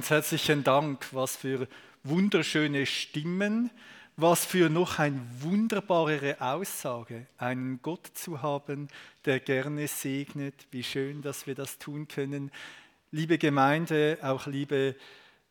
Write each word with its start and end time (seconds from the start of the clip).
Ganz 0.00 0.08
herzlichen 0.08 0.64
Dank, 0.64 1.08
was 1.12 1.36
für 1.36 1.68
wunderschöne 2.04 2.86
Stimmen, 2.86 3.70
was 4.16 4.46
für 4.46 4.70
noch 4.70 4.98
eine 4.98 5.20
wunderbarere 5.40 6.40
Aussage, 6.40 7.26
einen 7.36 7.82
Gott 7.82 8.06
zu 8.14 8.40
haben, 8.40 8.88
der 9.26 9.40
gerne 9.40 9.86
segnet. 9.88 10.54
Wie 10.70 10.84
schön, 10.84 11.20
dass 11.20 11.46
wir 11.46 11.54
das 11.54 11.76
tun 11.76 12.08
können. 12.08 12.50
Liebe 13.10 13.36
Gemeinde, 13.36 14.16
auch 14.22 14.46
liebe 14.46 14.96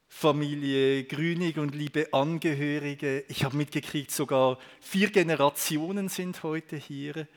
Familie 0.08 1.04
Grünig 1.04 1.60
und 1.60 1.76
liebe 1.76 2.12
Angehörige, 2.12 3.26
ich 3.28 3.44
habe 3.44 3.56
mitgekriegt, 3.56 4.10
sogar 4.10 4.58
vier 4.82 5.12
Generationen 5.12 6.10
sind 6.10 6.42
heute 6.42 6.76
hier. 6.76 7.28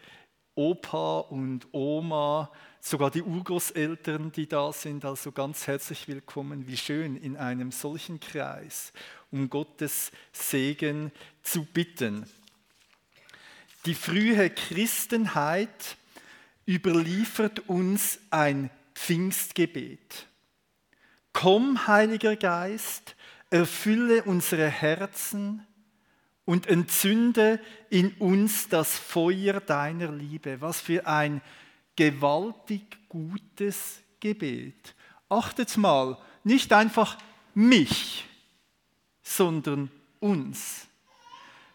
Opa 0.55 1.19
und 1.19 1.67
Oma, 1.73 2.51
sogar 2.83 3.13
die 3.13 3.23
Urgroßeltern, 3.23 4.33
die 4.33 4.49
da 4.49 4.73
sind, 4.73 5.05
also 5.05 5.31
ganz 5.31 5.69
herzlich 5.69 6.09
willkommen. 6.09 6.67
Wie 6.67 6.77
schön 6.77 7.17
in 7.17 7.37
einem 7.37 7.71
solchen 7.71 8.19
Kreis, 8.19 8.93
um 9.31 9.49
Gottes 9.49 10.11
Segen 10.33 11.13
zu 11.43 11.65
bitten. 11.65 12.27
Die 13.87 13.95
frühe 13.95 14.51
Christenheit 14.51 15.97
überliefert 16.67 17.69
uns 17.69 18.19
ein 18.31 18.69
Pfingstgebet. 18.95 20.27
Komm, 21.33 21.87
Heiliger 21.87 22.37
Geist, 22.37 23.15
erfülle 23.51 24.25
unsere 24.25 24.69
Herzen 24.69 25.65
und 26.45 26.67
entzünde 26.67 27.61
in 27.91 28.13
uns 28.15 28.69
das 28.69 28.99
Feuer 28.99 29.61
deiner 29.61 30.11
Liebe. 30.11 30.61
Was 30.61 30.81
für 30.81 31.07
ein 31.07 31.41
gewaltig 31.97 33.09
gutes 33.09 34.01
Gebet. 34.21 34.95
Achtet 35.29 35.77
mal, 35.77 36.19
nicht 36.45 36.73
einfach 36.73 37.19
mich, 37.55 38.25
sondern 39.23 39.91
uns. 40.21 40.87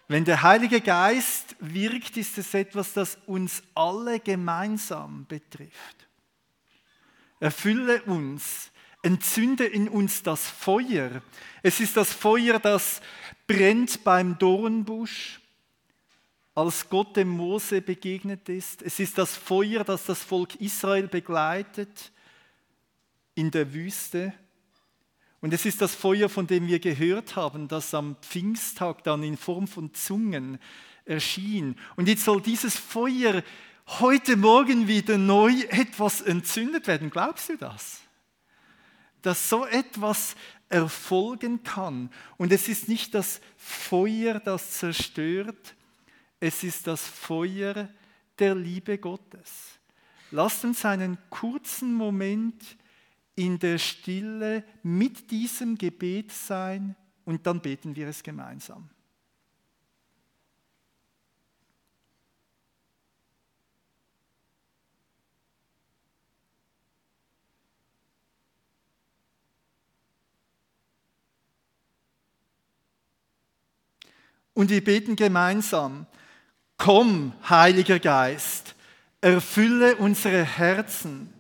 Wenn 0.08 0.24
der 0.24 0.42
Heilige 0.42 0.80
Geist 0.80 1.56
wirkt, 1.60 2.16
ist 2.18 2.38
es 2.38 2.54
etwas, 2.54 2.94
das 2.94 3.18
uns 3.26 3.62
alle 3.76 4.20
gemeinsam 4.20 5.26
betrifft. 5.26 6.08
Erfülle 7.40 8.02
uns, 8.04 8.72
entzünde 9.04 9.66
in 9.66 9.90
uns 9.90 10.24
das 10.24 10.48
Feuer. 10.48 11.22
Es 11.62 11.80
ist 11.80 11.98
das 11.98 12.14
Feuer, 12.14 12.60
das 12.60 13.02
brennt 13.48 14.04
beim 14.04 14.38
Dornbusch, 14.38 15.37
als 16.58 16.90
Gott 16.90 17.16
dem 17.16 17.30
Mose 17.30 17.84
begegnet 17.84 18.50
ist. 18.50 18.82
Es 18.82 19.00
ist 19.00 19.20
das 19.20 19.38
Feuer, 19.38 19.84
das 19.84 20.08
das 20.08 20.24
Volk 20.24 20.56
Israel 20.56 21.08
begleitet 21.08 22.12
in 23.36 23.52
der 23.52 23.76
Wüste. 23.76 24.34
Und 25.40 25.54
es 25.54 25.68
ist 25.68 25.82
das 25.82 25.94
Feuer, 25.94 26.30
von 26.30 26.48
dem 26.48 26.66
wir 26.66 26.80
gehört 26.80 27.36
haben, 27.36 27.68
das 27.68 27.94
am 27.94 28.16
Pfingsttag 28.24 29.04
dann 29.04 29.22
in 29.22 29.38
Form 29.38 29.68
von 29.68 29.94
Zungen 29.94 30.58
erschien. 31.06 31.76
Und 31.96 32.08
jetzt 32.08 32.26
soll 32.26 32.42
dieses 32.42 32.76
Feuer 32.76 33.44
heute 33.86 34.36
Morgen 34.36 34.88
wieder 34.88 35.20
neu 35.20 35.54
etwas 35.70 36.22
entzündet 36.22 36.88
werden. 36.88 37.12
Glaubst 37.12 37.50
du 37.50 37.58
das? 37.58 38.02
Dass 39.22 39.48
so 39.48 39.64
etwas 39.64 40.36
erfolgen 40.70 41.62
kann. 41.62 42.10
Und 42.38 42.52
es 42.52 42.68
ist 42.68 42.88
nicht 42.88 43.14
das 43.14 43.42
Feuer, 43.58 44.40
das 44.40 44.72
zerstört, 44.72 45.76
es 46.40 46.64
ist 46.64 46.88
das 46.88 47.02
Feuer 47.02 47.90
der 48.38 48.56
Liebe 48.56 48.98
Gottes. 48.98 49.80
Lasst 50.32 50.64
uns 50.66 50.86
einen 50.86 51.18
kurzen 51.30 51.94
Moment 51.94 52.78
in 53.36 53.58
der 53.60 53.78
Stille 53.78 54.64
mit 54.84 55.32
diesem 55.32 55.78
Gebet 55.78 56.32
sein 56.32 56.96
und 57.26 57.46
dann 57.48 57.62
beten 57.62 57.96
wir 57.96 58.08
es 58.08 58.24
gemeinsam. 58.24 58.90
Und 74.54 74.72
wir 74.72 74.84
beten 74.84 75.16
gemeinsam, 75.16 76.08
komm, 76.78 77.34
Heiliger 77.50 78.00
Geist, 78.00 78.76
erfülle 79.22 79.96
unsere 79.98 80.44
Herzen 80.44 81.34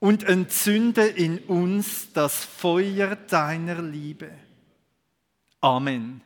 und 0.00 0.24
entzünde 0.24 1.06
in 1.06 1.38
uns 1.40 2.12
das 2.12 2.44
Feuer 2.44 3.16
deiner 3.16 3.82
Liebe. 3.82 4.30
Amen. 5.60 6.22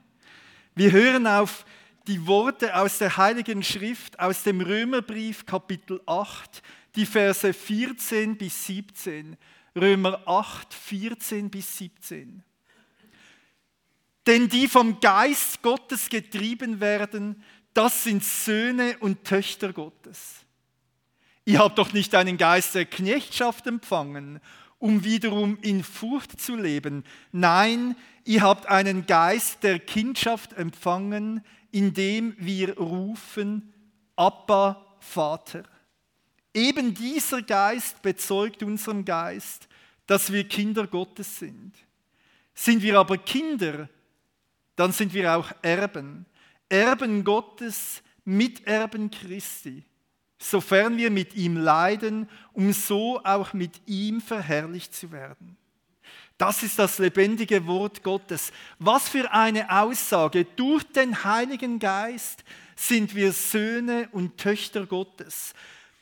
Wir 0.74 0.92
hören 0.92 1.26
auf 1.26 1.64
die 2.06 2.26
Worte 2.26 2.76
aus 2.76 2.98
der 2.98 3.16
Heiligen 3.16 3.62
Schrift, 3.62 4.18
aus 4.18 4.42
dem 4.42 4.60
Römerbrief 4.60 5.46
Kapitel 5.46 6.00
8, 6.06 6.62
die 6.96 7.06
Verse 7.06 7.52
14 7.52 8.36
bis 8.36 8.66
17. 8.66 9.36
Römer 9.74 10.20
8, 10.26 10.74
14 10.74 11.50
bis 11.50 11.78
17. 11.78 12.42
Denn 14.26 14.48
die 14.48 14.68
vom 14.68 15.00
Geist 15.00 15.62
Gottes 15.62 16.08
getrieben 16.08 16.80
werden, 16.80 17.42
das 17.74 18.04
sind 18.04 18.24
Söhne 18.24 18.96
und 18.98 19.24
Töchter 19.24 19.72
Gottes. 19.72 20.36
Ihr 21.44 21.58
habt 21.58 21.78
doch 21.78 21.92
nicht 21.92 22.14
einen 22.14 22.36
Geist 22.36 22.74
der 22.74 22.84
Knechtschaft 22.84 23.66
empfangen, 23.66 24.40
um 24.78 25.04
wiederum 25.04 25.58
in 25.62 25.82
Furcht 25.82 26.40
zu 26.40 26.56
leben. 26.56 27.04
Nein, 27.30 27.96
ihr 28.24 28.42
habt 28.42 28.66
einen 28.66 29.06
Geist 29.06 29.62
der 29.62 29.78
Kindschaft 29.78 30.52
empfangen, 30.52 31.44
indem 31.70 32.34
wir 32.38 32.78
rufen, 32.78 33.72
Abba, 34.16 34.96
Vater. 35.00 35.64
Eben 36.54 36.94
dieser 36.94 37.42
Geist 37.42 38.02
bezeugt 38.02 38.62
unserem 38.62 39.04
Geist, 39.04 39.68
dass 40.06 40.32
wir 40.32 40.44
Kinder 40.44 40.86
Gottes 40.86 41.38
sind. 41.38 41.72
Sind 42.54 42.82
wir 42.82 42.98
aber 42.98 43.18
Kinder, 43.18 43.88
dann 44.76 44.92
sind 44.92 45.14
wir 45.14 45.36
auch 45.36 45.50
Erben. 45.62 46.26
Erben 46.72 47.22
Gottes, 47.22 48.02
Miterben 48.24 49.10
Christi, 49.10 49.84
sofern 50.38 50.96
wir 50.96 51.10
mit 51.10 51.34
ihm 51.34 51.58
leiden, 51.58 52.30
um 52.54 52.72
so 52.72 53.20
auch 53.24 53.52
mit 53.52 53.82
ihm 53.86 54.22
verherrlicht 54.22 54.94
zu 54.94 55.12
werden. 55.12 55.58
Das 56.38 56.62
ist 56.62 56.78
das 56.78 56.98
lebendige 56.98 57.66
Wort 57.66 58.02
Gottes. 58.02 58.52
Was 58.78 59.10
für 59.10 59.32
eine 59.32 59.70
Aussage. 59.70 60.46
Durch 60.56 60.82
den 60.84 61.24
Heiligen 61.24 61.78
Geist 61.78 62.42
sind 62.74 63.14
wir 63.14 63.32
Söhne 63.32 64.08
und 64.12 64.38
Töchter 64.38 64.86
Gottes. 64.86 65.52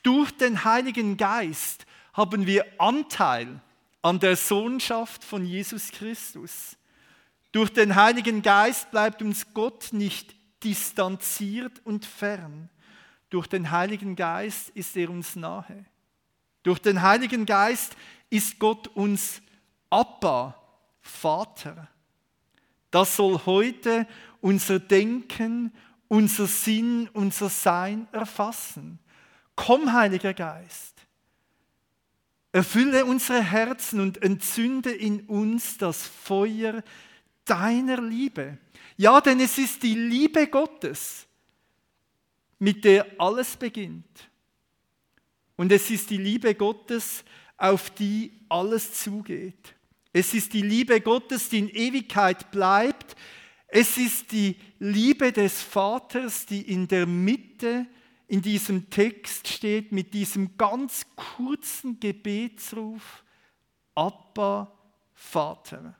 Durch 0.03 0.31
den 0.31 0.63
Heiligen 0.63 1.17
Geist 1.17 1.85
haben 2.13 2.47
wir 2.47 2.65
Anteil 2.77 3.59
an 4.01 4.19
der 4.19 4.37
Sohnschaft 4.37 5.23
von 5.23 5.45
Jesus 5.45 5.91
Christus. 5.91 6.77
Durch 7.51 7.71
den 7.73 7.95
Heiligen 7.95 8.41
Geist 8.41 8.89
bleibt 8.89 9.21
uns 9.21 9.53
Gott 9.53 9.89
nicht 9.91 10.33
distanziert 10.63 11.81
und 11.83 12.05
fern. 12.05 12.69
Durch 13.29 13.47
den 13.47 13.71
Heiligen 13.71 14.15
Geist 14.15 14.69
ist 14.69 14.95
er 14.97 15.09
uns 15.09 15.35
nahe. 15.35 15.85
Durch 16.63 16.79
den 16.79 17.01
Heiligen 17.01 17.45
Geist 17.45 17.95
ist 18.29 18.59
Gott 18.59 18.87
uns 18.89 19.41
Abba, 19.89 20.55
Vater. 21.01 21.87
Das 22.91 23.15
soll 23.15 23.39
heute 23.45 24.05
unser 24.41 24.79
Denken, 24.79 25.73
unser 26.07 26.45
Sinn, 26.45 27.09
unser 27.13 27.49
Sein 27.49 28.07
erfassen. 28.11 28.99
Komm, 29.55 29.93
Heiliger 29.93 30.33
Geist, 30.33 30.95
erfülle 32.51 33.05
unsere 33.05 33.41
Herzen 33.41 34.01
und 34.01 34.21
entzünde 34.21 34.91
in 34.91 35.21
uns 35.21 35.77
das 35.77 36.05
Feuer 36.05 36.83
deiner 37.45 38.01
Liebe. 38.01 38.57
Ja, 39.01 39.19
denn 39.19 39.39
es 39.39 39.57
ist 39.57 39.81
die 39.81 39.95
Liebe 39.95 40.45
Gottes, 40.45 41.25
mit 42.59 42.85
der 42.85 43.07
alles 43.17 43.57
beginnt. 43.57 44.29
Und 45.55 45.71
es 45.71 45.89
ist 45.89 46.11
die 46.11 46.17
Liebe 46.17 46.53
Gottes, 46.53 47.23
auf 47.57 47.89
die 47.89 48.31
alles 48.47 48.93
zugeht. 49.01 49.73
Es 50.13 50.35
ist 50.35 50.53
die 50.53 50.61
Liebe 50.61 51.01
Gottes, 51.01 51.49
die 51.49 51.57
in 51.57 51.69
Ewigkeit 51.69 52.51
bleibt. 52.51 53.15
Es 53.65 53.97
ist 53.97 54.31
die 54.33 54.55
Liebe 54.77 55.31
des 55.31 55.63
Vaters, 55.63 56.45
die 56.45 56.61
in 56.61 56.87
der 56.87 57.07
Mitte 57.07 57.87
in 58.27 58.43
diesem 58.43 58.91
Text 58.91 59.47
steht, 59.47 59.91
mit 59.91 60.13
diesem 60.13 60.57
ganz 60.59 61.07
kurzen 61.15 61.99
Gebetsruf, 61.99 63.23
Abba, 63.95 64.71
Vater. 65.15 65.95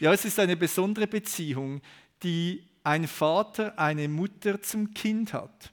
Ja, 0.00 0.12
es 0.14 0.24
ist 0.24 0.38
eine 0.38 0.56
besondere 0.56 1.06
Beziehung, 1.06 1.82
die 2.22 2.66
ein 2.82 3.06
Vater, 3.06 3.78
eine 3.78 4.08
Mutter 4.08 4.60
zum 4.62 4.94
Kind 4.94 5.34
hat. 5.34 5.72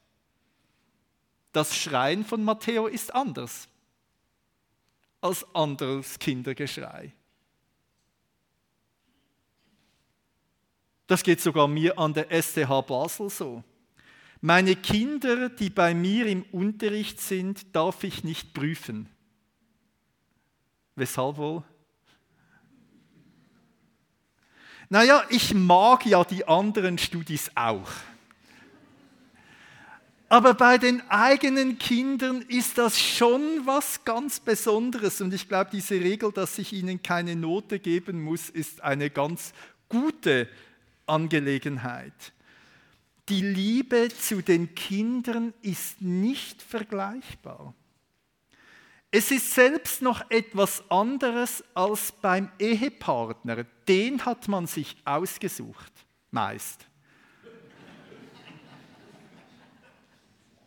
Das 1.53 1.75
Schreien 1.75 2.25
von 2.25 2.43
Matteo 2.43 2.87
ist 2.87 3.15
anders 3.15 3.69
als 5.21 5.43
anderes 5.55 6.19
Kindergeschrei. 6.19 7.13
Das 11.07 11.23
geht 11.23 11.39
sogar 11.39 11.67
mir 11.67 11.97
an 11.97 12.13
der 12.13 12.29
STH 12.29 12.81
Basel 12.81 13.29
so. 13.29 13.63
Meine 14.41 14.75
Kinder, 14.75 15.49
die 15.49 15.69
bei 15.69 15.93
mir 15.95 16.27
im 16.27 16.43
Unterricht 16.51 17.19
sind, 17.21 17.75
darf 17.75 18.03
ich 18.03 18.23
nicht 18.23 18.53
prüfen. 18.53 19.09
Weshalb 20.95 21.37
wohl? 21.37 21.63
Naja, 24.89 25.23
ich 25.29 25.53
mag 25.53 26.05
ja 26.05 26.23
die 26.23 26.47
anderen 26.47 26.97
Studis 26.97 27.51
auch. 27.55 27.89
Aber 30.29 30.53
bei 30.53 30.77
den 30.77 31.01
eigenen 31.09 31.77
Kindern 31.77 32.41
ist 32.41 32.77
das 32.77 32.99
schon 32.99 33.41
was 33.65 34.03
ganz 34.03 34.39
Besonderes. 34.41 35.21
Und 35.21 35.33
ich 35.33 35.47
glaube, 35.47 35.69
diese 35.71 35.95
Regel, 35.95 36.31
dass 36.33 36.57
ich 36.57 36.73
ihnen 36.73 37.01
keine 37.01 37.35
Note 37.35 37.79
geben 37.79 38.21
muss, 38.21 38.49
ist 38.49 38.83
eine 38.83 39.09
ganz 39.09 39.53
gute 39.87 40.49
Angelegenheit. 41.05 42.33
Die 43.29 43.41
Liebe 43.41 44.09
zu 44.09 44.41
den 44.41 44.75
Kindern 44.75 45.53
ist 45.61 46.01
nicht 46.01 46.61
vergleichbar. 46.61 47.73
Es 49.09 49.31
ist 49.31 49.53
selbst 49.53 50.01
noch 50.01 50.29
etwas 50.29 50.83
anderes 50.91 51.63
als 51.73 52.11
beim 52.11 52.51
Ehepartner. 52.59 53.63
Den 53.87 54.25
hat 54.25 54.47
man 54.47 54.67
sich 54.67 54.97
ausgesucht, 55.05 55.93
meist. 56.29 56.85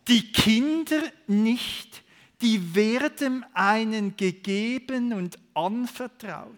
Die 0.07 0.31
Kinder 0.31 1.01
nicht, 1.27 2.03
die 2.41 2.73
werden 2.73 3.45
einen 3.53 4.17
gegeben 4.17 5.13
und 5.13 5.37
anvertraut. 5.53 6.57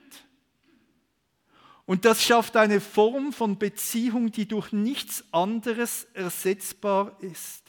Und 1.85 2.05
das 2.05 2.23
schafft 2.23 2.55
eine 2.55 2.79
Form 2.79 3.33
von 3.33 3.59
Beziehung, 3.59 4.31
die 4.31 4.47
durch 4.47 4.71
nichts 4.71 5.25
anderes 5.31 6.05
ersetzbar 6.13 7.17
ist. 7.21 7.61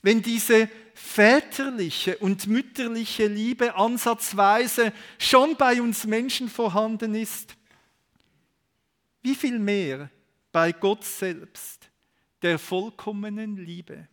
Wenn 0.00 0.22
diese 0.22 0.70
väterliche 0.98 2.18
und 2.18 2.48
mütterliche 2.48 3.28
Liebe 3.28 3.74
ansatzweise 3.76 4.92
schon 5.18 5.56
bei 5.56 5.80
uns 5.80 6.04
Menschen 6.04 6.48
vorhanden 6.48 7.14
ist, 7.14 7.56
wie 9.22 9.34
viel 9.34 9.58
mehr 9.58 10.10
bei 10.50 10.72
Gott 10.72 11.04
selbst, 11.04 11.88
der 12.42 12.58
vollkommenen 12.58 13.56
Liebe. 13.56 14.08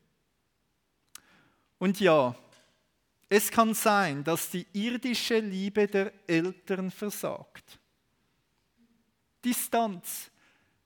Und 1.80 2.00
ja, 2.00 2.36
es 3.30 3.50
kann 3.50 3.74
sein, 3.74 4.24
dass 4.24 4.52
die 4.52 4.68
irdische 4.74 5.40
Liebe 5.40 5.88
der 5.88 6.14
Eltern 6.28 6.92
versagt. 6.92 7.80
Distanz 9.44 10.30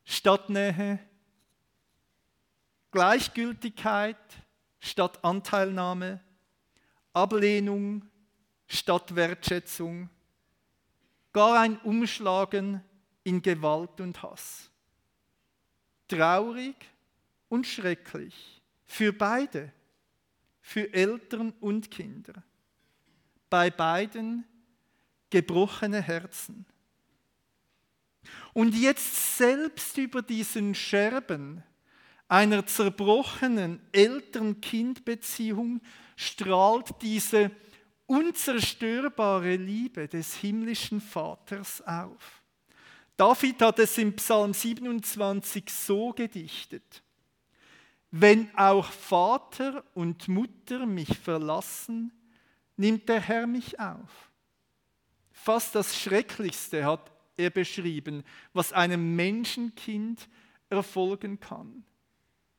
statt 0.05 0.49
Nähe, 0.49 0.99
Gleichgültigkeit 2.91 4.17
statt 4.79 5.23
Anteilnahme, 5.23 6.21
Ablehnung 7.13 8.07
statt 8.67 9.15
Wertschätzung, 9.15 10.09
gar 11.33 11.59
ein 11.59 11.77
Umschlagen 11.79 12.83
in 13.23 13.41
Gewalt 13.41 13.99
und 14.01 14.21
Hass. 14.21 14.69
Traurig 16.07 16.75
und 17.49 17.67
schrecklich 17.67 18.61
für 18.85 19.13
beide, 19.13 19.71
für 20.61 20.91
Eltern 20.93 21.53
und 21.59 21.91
Kinder. 21.91 22.43
Bei 23.49 23.69
beiden 23.69 24.45
gebrochene 25.29 26.01
Herzen. 26.01 26.65
Und 28.53 28.75
jetzt 28.75 29.37
selbst 29.37 29.97
über 29.97 30.21
diesen 30.21 30.75
Scherben 30.75 31.63
einer 32.29 32.65
zerbrochenen 32.65 33.81
Eltern-Kind-Beziehung 33.91 35.81
strahlt 36.15 37.01
diese 37.01 37.51
unzerstörbare 38.05 39.55
Liebe 39.55 40.07
des 40.07 40.35
himmlischen 40.35 41.01
Vaters 41.01 41.81
auf. 41.85 42.41
David 43.17 43.61
hat 43.61 43.79
es 43.79 43.97
im 43.97 44.15
Psalm 44.15 44.53
27 44.53 45.69
so 45.69 46.13
gedichtet. 46.13 47.03
Wenn 48.11 48.49
auch 48.55 48.91
Vater 48.91 49.83
und 49.93 50.27
Mutter 50.27 50.85
mich 50.85 51.17
verlassen, 51.17 52.11
nimmt 52.77 53.09
der 53.09 53.19
Herr 53.19 53.45
mich 53.45 53.79
auf. 53.79 54.31
Fast 55.31 55.75
das 55.75 55.99
Schrecklichste 55.99 56.85
hat 56.85 57.11
er 57.37 57.49
beschrieben, 57.49 58.23
was 58.53 58.71
einem 58.71 59.15
Menschenkind 59.15 60.29
erfolgen 60.69 61.39
kann. 61.39 61.83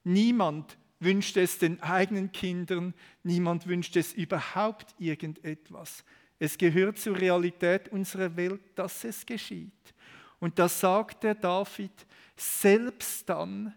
Niemand 0.05 0.79
wünscht 0.99 1.37
es 1.37 1.59
den 1.59 1.83
eigenen 1.83 2.31
Kindern, 2.33 2.95
niemand 3.23 3.67
wünscht 3.67 3.97
es 3.97 4.13
überhaupt 4.13 4.95
irgendetwas. 4.99 6.05
Es 6.39 6.57
gehört 6.57 6.99
zur 6.99 7.19
Realität 7.19 7.89
unserer 7.91 8.35
Welt, 8.37 8.61
dass 8.75 9.05
es 9.05 9.27
geschieht. 9.27 9.95
Und 10.39 10.59
da 10.59 10.69
sagt 10.69 11.25
der 11.25 11.35
David, 11.35 11.93
selbst 12.37 13.29
dann 13.29 13.75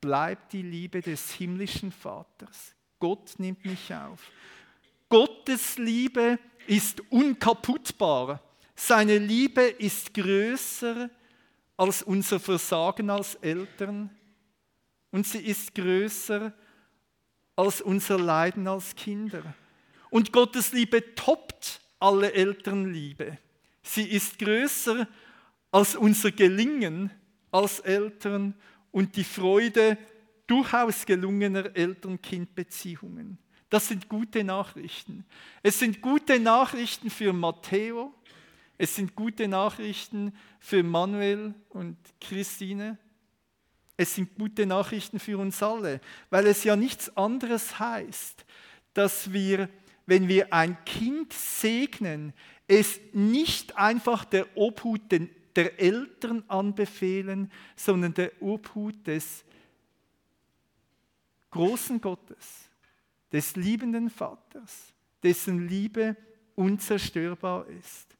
bleibt 0.00 0.52
die 0.52 0.62
Liebe 0.62 1.00
des 1.00 1.32
himmlischen 1.32 1.90
Vaters. 1.90 2.74
Gott 2.98 3.34
nimmt 3.38 3.64
mich 3.64 3.94
auf. 3.94 4.30
Gottes 5.08 5.78
Liebe 5.78 6.38
ist 6.66 7.00
unkaputtbar. 7.10 8.42
Seine 8.74 9.18
Liebe 9.18 9.62
ist 9.62 10.12
größer 10.12 11.08
als 11.76 12.02
unser 12.02 12.38
Versagen 12.40 13.08
als 13.08 13.36
Eltern 13.36 14.10
und 15.14 15.28
sie 15.28 15.38
ist 15.38 15.76
größer 15.76 16.52
als 17.54 17.80
unser 17.80 18.18
Leiden 18.18 18.66
als 18.66 18.96
Kinder. 18.96 19.54
Und 20.10 20.32
Gottes 20.32 20.72
Liebe 20.72 21.14
toppt 21.14 21.80
alle 22.00 22.32
Elternliebe. 22.32 23.38
Sie 23.84 24.10
ist 24.10 24.40
größer 24.40 25.06
als 25.70 25.94
unser 25.94 26.32
Gelingen 26.32 27.12
als 27.52 27.78
Eltern 27.78 28.54
und 28.90 29.14
die 29.14 29.22
Freude 29.22 29.98
durchaus 30.48 31.06
gelungener 31.06 31.76
Eltern-Kind-Beziehungen. 31.76 33.38
Das 33.70 33.86
sind 33.86 34.08
gute 34.08 34.42
Nachrichten. 34.42 35.24
Es 35.62 35.78
sind 35.78 36.00
gute 36.00 36.40
Nachrichten 36.40 37.08
für 37.08 37.32
Matteo, 37.32 38.12
es 38.78 38.96
sind 38.96 39.14
gute 39.14 39.46
Nachrichten 39.46 40.34
für 40.58 40.82
Manuel 40.82 41.54
und 41.68 41.98
Christine. 42.20 42.98
Es 43.96 44.14
sind 44.14 44.34
gute 44.36 44.66
Nachrichten 44.66 45.18
für 45.18 45.38
uns 45.38 45.62
alle, 45.62 46.00
weil 46.30 46.46
es 46.46 46.64
ja 46.64 46.76
nichts 46.76 47.16
anderes 47.16 47.78
heißt, 47.78 48.44
dass 48.92 49.32
wir, 49.32 49.68
wenn 50.06 50.28
wir 50.28 50.52
ein 50.52 50.76
Kind 50.84 51.32
segnen, 51.32 52.32
es 52.66 52.98
nicht 53.12 53.76
einfach 53.76 54.24
der 54.24 54.56
Obhut 54.56 55.02
der 55.10 55.78
Eltern 55.78 56.42
anbefehlen, 56.48 57.52
sondern 57.76 58.14
der 58.14 58.32
Obhut 58.42 59.06
des 59.06 59.44
großen 61.50 62.00
Gottes, 62.00 62.68
des 63.32 63.54
liebenden 63.54 64.10
Vaters, 64.10 64.92
dessen 65.22 65.68
Liebe 65.68 66.16
unzerstörbar 66.56 67.66
ist. 67.68 68.16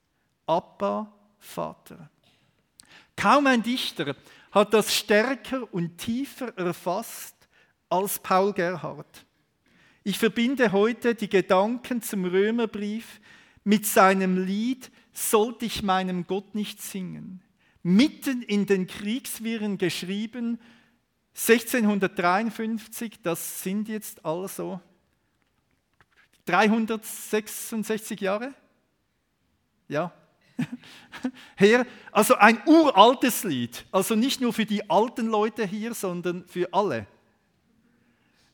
Abba, 0.47 1.13
Vater. 1.39 2.11
Kaum 3.17 3.47
ein 3.47 3.63
Dichter 3.63 4.15
hat 4.55 4.73
das 4.73 4.95
stärker 4.95 5.73
und 5.75 5.99
tiefer 5.99 6.57
erfasst 6.57 7.35
als 7.89 8.21
Paul 8.21 8.53
Gerhard. 8.53 9.27
Ich 10.05 10.17
verbinde 10.17 10.71
heute 10.71 11.17
die 11.17 11.29
Gedanken 11.29 12.01
zum 12.03 12.25
Römerbrief 12.25 13.21
mit 13.65 13.85
seinem 13.85 14.45
Lied 14.45 14.91
Sollte 15.17 15.65
ich 15.65 15.85
meinem 15.85 16.27
Gott 16.27 16.57
nicht 16.57 16.83
singen, 16.83 17.41
mitten 17.85 18.43
in 18.43 18.67
den 18.67 18.89
Kriegswirren 18.89 19.79
geschrieben, 19.79 20.59
1653, 21.37 23.23
das 23.23 23.63
sind 23.63 23.89
jetzt 23.89 24.25
also 24.25 24.81
366 26.47 28.21
Jahre? 28.21 28.55
Ja, 29.87 30.13
her. 31.57 31.87
Also 32.13 32.35
ein 32.37 32.61
uraltes 32.67 33.45
Lied, 33.45 33.85
also 33.91 34.15
nicht 34.15 34.41
nur 34.41 34.53
für 34.53 34.67
die 34.67 34.89
alten 34.89 35.29
Leute 35.29 35.67
hier, 35.67 35.95
sondern 35.95 36.47
für 36.47 36.73
alle. 36.73 37.07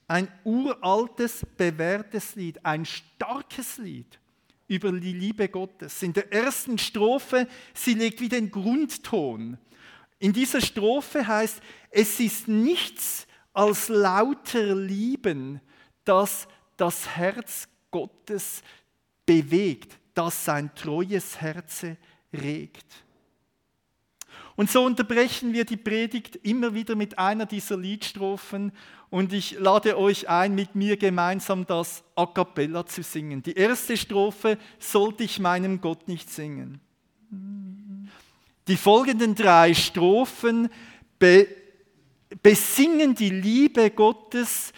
Ein 0.09 0.29
uraltes, 0.45 1.47
bewährtes 1.57 2.35
Lied, 2.35 2.65
ein 2.65 2.85
starkes 2.85 3.79
Lied 3.79 4.19
über 4.67 4.93
die 4.93 5.13
Liebe 5.13 5.49
Gottes. 5.49 6.03
In 6.03 6.13
der 6.13 6.33
ersten 6.33 6.79
Strophe, 6.79 7.47
sie 7.75 7.95
legt 7.95 8.21
wie 8.21 8.29
den 8.29 8.51
Grundton. 8.51 9.59
In 10.19 10.33
dieser 10.33 10.61
Strophe 10.61 11.27
heißt, 11.27 11.61
es 11.91 12.21
ist 12.21 12.49
nichts 12.49 13.27
als 13.53 13.89
lauter 13.89 14.75
Lieben, 14.75 15.61
das 16.05 16.47
das 16.77 17.09
Herz 17.17 17.69
Gottes 17.91 18.63
bewegt, 19.27 20.00
das 20.15 20.45
sein 20.45 20.75
treues 20.75 21.41
Herz 21.41 21.87
regt. 22.33 22.87
Und 24.57 24.71
so 24.71 24.85
unterbrechen 24.85 25.53
wir 25.53 25.65
die 25.65 25.77
Predigt 25.77 26.37
immer 26.43 26.75
wieder 26.75 26.95
mit 26.95 27.19
einer 27.19 27.47
dieser 27.47 27.77
Liedstrophen 27.77 28.73
und 29.09 29.33
ich 29.33 29.59
lade 29.59 29.99
euch 29.99 30.29
ein, 30.29 30.55
mit 30.55 30.75
mir 30.75 30.97
gemeinsam 30.97 31.67
das 31.67 32.05
a 32.15 32.27
cappella 32.27 32.87
zu 32.87 33.03
singen. 33.03 33.43
Die 33.43 33.55
erste 33.55 33.97
Strophe 33.97 34.59
sollte 34.79 35.25
ich 35.25 35.39
meinem 35.39 35.81
Gott 35.81 36.07
nicht 36.09 36.31
singen. 36.31 36.81
Die 38.69 38.77
folgenden 38.77 39.35
drei 39.35 39.75
Strophen 39.75 40.69
be 41.19 41.47
besingen 42.43 43.17
die 43.17 43.31
Liebe 43.31 43.91
Gottes 43.91 44.73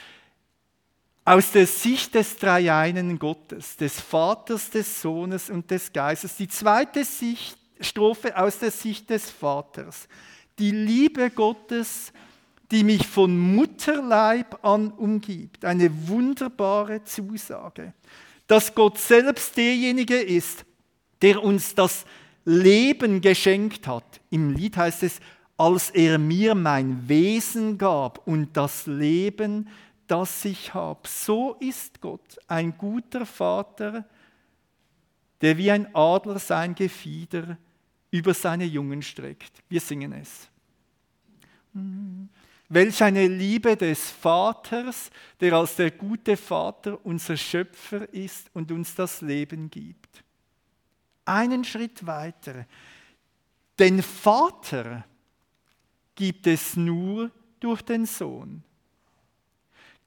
aus 1.25 1.53
der 1.53 1.67
Sicht 1.67 2.15
des 2.15 2.37
dreieinen 2.37 3.19
Gottes, 3.19 3.77
des 3.77 4.01
Vaters, 4.01 4.71
des 4.71 5.03
Sohnes 5.03 5.51
und 5.51 5.71
des 5.71 5.93
Geistes. 5.93 6.37
Die 6.37 6.49
zweite 6.49 7.05
Sicht, 7.05 7.57
Strophe 7.81 8.37
aus 8.37 8.59
der 8.59 8.71
Sicht 8.71 9.11
des 9.11 9.31
Vaters. 9.31 10.09
Die 10.59 10.71
Liebe 10.71 11.31
Gottes, 11.31 12.13
die 12.71 12.85
mich 12.85 13.07
von 13.07 13.39
Mutterleib 13.39 14.65
an 14.65 14.91
umgibt. 14.91 15.65
Eine 15.65 15.91
wunderbare 16.09 17.05
Zusage, 17.05 17.93
dass 18.47 18.75
Gott 18.75 18.99
selbst 18.99 19.57
derjenige 19.57 20.21
ist, 20.21 20.65
der 21.21 21.43
uns 21.43 21.75
das 21.75 22.05
Leben 22.45 23.21
geschenkt 23.21 23.87
hat. 23.87 24.21
Im 24.31 24.51
Lied 24.51 24.77
heißt 24.77 25.05
es, 25.05 25.21
als 25.57 25.91
er 25.91 26.19
mir 26.19 26.55
mein 26.55 27.09
Wesen 27.09 27.79
gab 27.79 28.27
und 28.27 28.57
das 28.57 28.87
Leben, 28.87 29.69
das 30.13 30.45
ich 30.45 30.75
habe. 30.75 31.09
So 31.09 31.55
ist 31.55 32.03
Gott, 32.03 32.39
ein 32.47 32.77
guter 32.77 33.25
Vater, 33.25 34.05
der 35.41 35.57
wie 35.57 35.71
ein 35.71 35.93
Adler 35.95 36.39
sein 36.39 36.75
Gefieder 36.75 37.57
über 38.11 38.35
seine 38.35 38.67
Jungen 38.67 39.01
streckt. 39.01 39.63
Wir 39.71 39.81
singen 39.81 40.13
es. 40.13 40.51
Welch 42.69 43.03
eine 43.03 43.27
Liebe 43.27 43.75
des 43.75 44.11
Vaters, 44.11 45.11
der 45.41 45.55
als 45.55 45.77
der 45.77 45.91
gute 45.91 46.37
Vater 46.37 47.05
unser 47.07 47.39
Schöpfer 47.39 48.13
ist 48.13 48.51
und 48.53 48.71
uns 48.71 48.95
das 48.95 49.23
Leben 49.23 49.71
gibt. 49.71 50.23
Einen 51.25 51.65
Schritt 51.65 52.05
weiter. 52.05 52.67
Den 53.79 54.03
Vater 54.03 55.07
gibt 56.15 56.47
es 56.47 56.77
nur 56.77 57.31
durch 57.61 57.81
den 57.81 58.05
Sohn. 58.05 58.63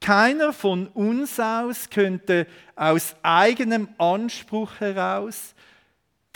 Keiner 0.06 0.52
von 0.52 0.86
uns 0.86 1.40
aus 1.40 1.90
könnte 1.90 2.46
aus 2.76 3.16
eigenem 3.24 3.88
Anspruch 3.98 4.78
heraus 4.78 5.52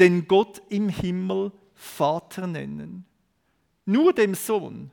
den 0.01 0.27
Gott 0.27 0.61
im 0.71 0.89
Himmel 0.89 1.53
Vater 1.77 2.49
nennen. 2.49 3.05
Nur 3.85 4.13
dem 4.13 4.35
Sohn, 4.35 4.91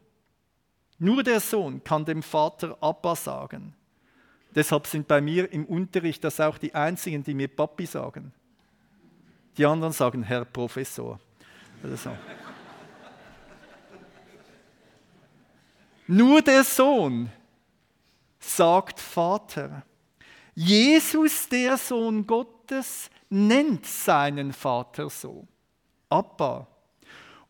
nur 0.99 1.23
der 1.23 1.39
Sohn 1.39 1.83
kann 1.83 2.05
dem 2.05 2.21
Vater 2.21 2.77
Abba 2.79 3.15
sagen. 3.15 3.73
Deshalb 4.53 4.85
sind 4.85 5.07
bei 5.07 5.21
mir 5.21 5.51
im 5.51 5.65
Unterricht 5.65 6.23
das 6.23 6.39
auch 6.39 6.59
die 6.59 6.75
einzigen, 6.75 7.23
die 7.23 7.33
mir 7.33 7.47
Papi 7.47 7.87
sagen. 7.87 8.31
Die 9.57 9.65
anderen 9.65 9.93
sagen 9.93 10.21
Herr 10.21 10.45
Professor. 10.45 11.19
Also. 11.81 12.15
Nur 16.05 16.43
der 16.43 16.63
Sohn 16.63 17.31
sagt 18.39 18.99
Vater. 18.99 19.83
Jesus, 20.55 21.47
der 21.49 21.77
Sohn 21.77 22.25
Gottes, 22.25 23.09
nennt 23.29 23.85
seinen 23.85 24.53
Vater 24.53 25.09
so. 25.09 25.47
Abba. 26.09 26.67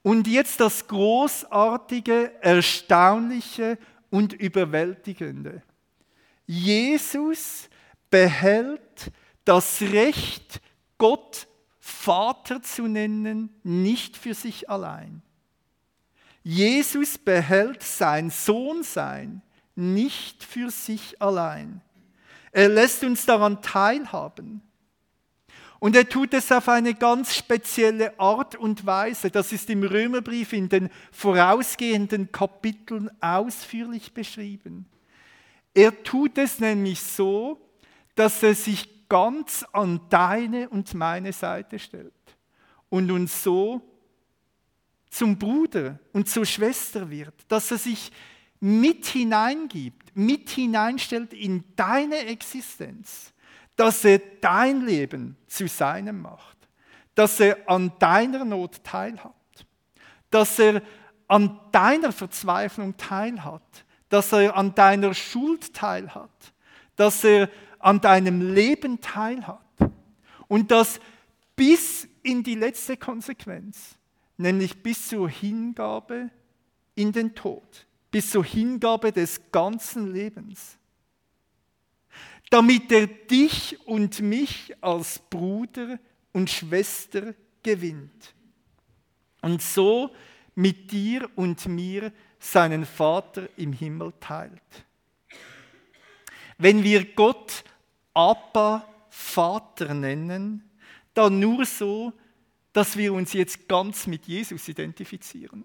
Und 0.02 0.28
jetzt 0.28 0.60
das 0.60 0.88
großartige, 0.88 2.32
erstaunliche 2.42 3.78
und 4.10 4.34
überwältigende. 4.34 5.62
Jesus 6.46 7.70
behält 8.10 9.12
das 9.44 9.82
Recht, 9.82 10.62
Gott 10.98 11.48
Vater 11.80 12.62
zu 12.62 12.88
nennen, 12.88 13.50
nicht 13.64 14.18
für 14.18 14.34
sich 14.34 14.70
allein. 14.70 15.22
Jesus 16.44 17.18
behält 17.18 17.84
sein 17.84 18.30
Sohnsein 18.30 19.42
nicht 19.78 20.44
für 20.44 20.70
sich 20.70 21.22
allein. 21.22 21.82
Er 22.52 22.70
lässt 22.70 23.04
uns 23.04 23.26
daran 23.26 23.62
teilhaben. 23.62 24.62
Und 25.80 25.96
er 25.96 26.10
tut 26.10 26.34
es 26.34 26.52
auf 26.52 26.70
eine 26.70 26.96
ganz 26.96 27.36
spezielle 27.36 28.20
Art 28.20 28.56
und 28.56 28.86
Weise. 28.86 29.30
Das 29.30 29.52
ist 29.52 29.70
im 29.70 29.84
Römerbrief 29.84 30.54
in 30.54 30.70
den 30.70 30.90
vorausgehenden 31.12 32.32
Kapiteln 32.32 33.12
ausführlich 33.22 34.14
beschrieben. 34.14 34.88
Er 35.76 36.04
tut 36.04 36.40
es 36.40 36.60
nämlich 36.60 37.00
so, 37.00 37.62
dass 38.16 38.42
er 38.42 38.56
sich 38.56 39.08
ganz 39.08 39.64
an 39.72 40.02
deine 40.10 40.70
und 40.70 40.96
meine 40.96 41.32
Seite 41.32 41.78
stellt 41.78 42.12
und 42.90 43.12
uns 43.12 43.44
so 43.44 43.82
zum 45.10 45.38
Bruder 45.38 46.00
und 46.14 46.28
zur 46.28 46.46
Schwester 46.46 47.10
wird, 47.10 47.36
dass 47.48 47.72
er 47.72 47.78
sich 47.78 48.12
mit 48.60 49.06
hineingibt, 49.06 50.16
mit 50.16 50.50
hineinstellt 50.50 51.34
in 51.34 51.64
deine 51.76 52.26
Existenz, 52.26 53.34
dass 53.76 54.04
er 54.04 54.20
dein 54.42 54.82
Leben 54.82 55.38
zu 55.48 55.68
seinem 55.68 56.22
macht, 56.22 56.58
dass 57.16 57.40
er 57.40 57.58
an 57.70 57.92
deiner 58.00 58.46
Not 58.46 58.84
teilhat, 58.84 59.34
dass 60.32 60.58
er 60.60 60.82
an 61.28 61.60
deiner 61.72 62.12
Verzweiflung 62.12 62.98
teilhat, 62.98 63.86
dass 64.10 64.32
er 64.32 64.56
an 64.56 64.74
deiner 64.74 65.14
Schuld 65.14 65.74
teilhat, 65.74 66.54
dass 66.96 67.24
er 67.24 67.50
an 67.80 68.02
deinem 68.02 68.54
Leben 68.54 69.02
teilhat 69.02 69.60
und 70.48 70.72
das 70.72 71.00
bis 71.56 72.08
in 72.24 72.44
die 72.44 72.56
letzte 72.56 72.98
Konsequenz 72.98 73.98
nämlich 74.38 74.82
bis 74.82 75.08
zur 75.10 75.30
Hingabe 75.30 76.30
in 76.96 77.12
den 77.12 77.36
Tod, 77.36 77.87
bis 78.12 78.32
zur 78.32 78.46
Hingabe 78.46 79.12
des 79.12 79.52
ganzen 79.52 80.14
Lebens, 80.14 80.78
damit 82.50 82.92
er 82.92 83.08
dich 83.08 83.78
und 83.86 84.20
mich 84.22 84.74
als 84.82 85.20
Bruder 85.20 86.00
und 86.32 86.50
Schwester 86.50 87.34
gewinnt 87.64 88.34
und 89.42 89.62
so 89.62 90.12
mit 90.56 90.92
dir 90.92 91.30
und 91.36 91.68
mir 91.68 92.12
seinen 92.40 92.86
Vater 92.86 93.50
im 93.58 93.74
Himmel 93.74 94.14
teilt. 94.20 94.62
Wenn 96.58 96.84
wir 96.84 97.06
Gott 97.14 97.64
Abba 98.14 98.88
Vater 99.10 99.94
nennen, 99.94 100.64
dann 101.14 101.40
nur 101.40 101.66
so, 101.66 102.14
dass 102.74 102.96
wir 102.98 103.14
uns 103.14 103.34
jetzt 103.34 103.68
ganz 103.68 104.08
mit 104.08 104.26
Jesus 104.26 104.68
identifizieren. 104.68 105.64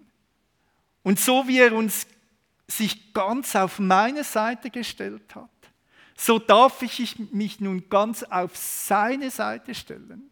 Und 1.03 1.19
so 1.19 1.47
wie 1.47 1.59
er 1.59 1.73
uns 1.73 2.07
sich 2.77 3.13
ganz 3.13 3.55
auf 3.55 3.79
meine 3.79 4.23
Seite 4.23 4.69
gestellt 4.69 5.35
hat, 5.35 5.49
so 6.15 6.39
darf 6.39 6.81
ich 6.81 7.17
mich 7.31 7.59
nun 7.59 7.89
ganz 7.89 8.23
auf 8.23 8.55
seine 8.55 9.31
Seite 9.31 9.73
stellen 9.75 10.29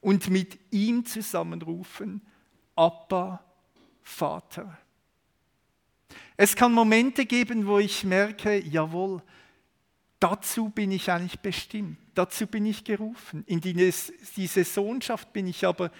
und 0.00 0.28
mit 0.28 0.58
ihm 0.70 1.04
zusammenrufen, 1.06 2.20
Abba, 2.76 3.44
Vater. 4.02 4.76
Es 6.36 6.56
kann 6.56 6.72
Momente 6.72 7.26
geben, 7.26 7.66
wo 7.66 7.78
ich 7.78 8.04
merke, 8.04 8.58
jawohl, 8.58 9.22
dazu 10.18 10.68
bin 10.68 10.90
ich 10.90 11.10
eigentlich 11.10 11.38
bestimmt, 11.38 11.96
dazu 12.14 12.46
bin 12.46 12.66
ich 12.66 12.84
gerufen. 12.84 13.44
In 13.46 13.60
diese 13.60 14.64
Sohnschaft 14.64 15.32
bin 15.32 15.46
ich 15.46 15.64
aber 15.64 15.90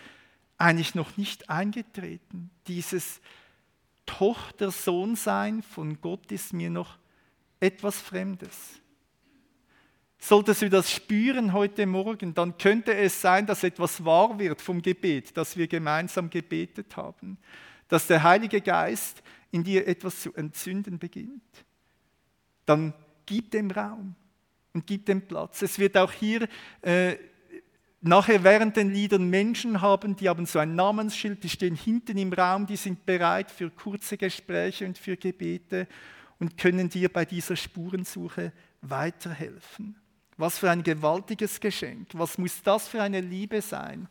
eigentlich 0.59 0.95
noch 0.95 1.16
nicht 1.16 1.49
eingetreten. 1.49 2.50
Dieses 2.66 3.21
Tochter-Sohn-Sein 4.06 5.62
von 5.62 6.00
Gott 6.00 6.30
ist 6.32 6.52
mir 6.52 6.70
noch 6.70 6.99
etwas 7.61 8.00
Fremdes. 8.00 8.80
Solltest 10.18 10.62
du 10.62 10.70
das 10.70 10.90
spüren 10.90 11.52
heute 11.52 11.84
Morgen, 11.84 12.32
dann 12.32 12.56
könnte 12.56 12.94
es 12.94 13.20
sein, 13.20 13.46
dass 13.46 13.62
etwas 13.62 14.04
wahr 14.04 14.38
wird 14.38 14.62
vom 14.62 14.80
Gebet, 14.80 15.37
das 15.37 15.56
wir 15.56 15.68
gemeinsam 15.68 16.30
gebetet 16.30 16.96
haben. 16.96 17.37
Dass 17.88 18.06
der 18.06 18.23
Heilige 18.23 18.62
Geist 18.62 19.23
in 19.50 19.64
dir 19.64 19.87
etwas 19.87 20.23
zu 20.23 20.32
entzünden 20.34 20.99
beginnt. 20.99 21.42
Dann 22.64 22.94
gib 23.26 23.50
dem 23.50 23.70
Raum 23.70 24.14
und 24.73 24.87
gib 24.87 25.04
dem 25.06 25.23
Platz. 25.23 25.61
Es 25.61 25.78
wird 25.78 25.96
auch 25.96 26.12
hier 26.12 26.49
äh, 26.80 27.16
nachher 28.04 28.44
während 28.44 28.76
den 28.76 28.92
Liedern 28.92 29.28
Menschen 29.30 29.80
haben, 29.80 30.16
die 30.16 30.28
haben 30.28 30.46
so 30.46 30.58
ein 30.58 30.75
Namensschild, 30.75 31.42
die 31.42 31.49
stehen 31.49 31.75
hinten 31.75 32.18
im 32.18 32.32
Raum, 32.32 32.66
die 32.66 32.76
sind 32.76 33.06
bereit 33.06 33.50
für 33.50 33.70
kurze 33.70 34.16
Gespräche 34.16 34.87
und 34.87 34.99
für 34.99 35.16
Gebete 35.16 35.88
und 36.38 36.58
können 36.58 36.88
dir 36.88 37.12
bei 37.12 37.25
dieser 37.25 37.56
Spurensuche 37.56 38.52
weiterhelfen. 38.82 39.96
Was 40.37 40.58
für 40.58 40.70
ein 40.70 40.82
gewaltiges 40.82 41.61
Geschenk. 41.61 42.08
Was 42.12 42.38
muss 42.38 42.62
das 42.62 42.88
für 42.88 43.00
eine 43.00 43.20
Liebe 43.20 43.62
sein? 43.62 44.08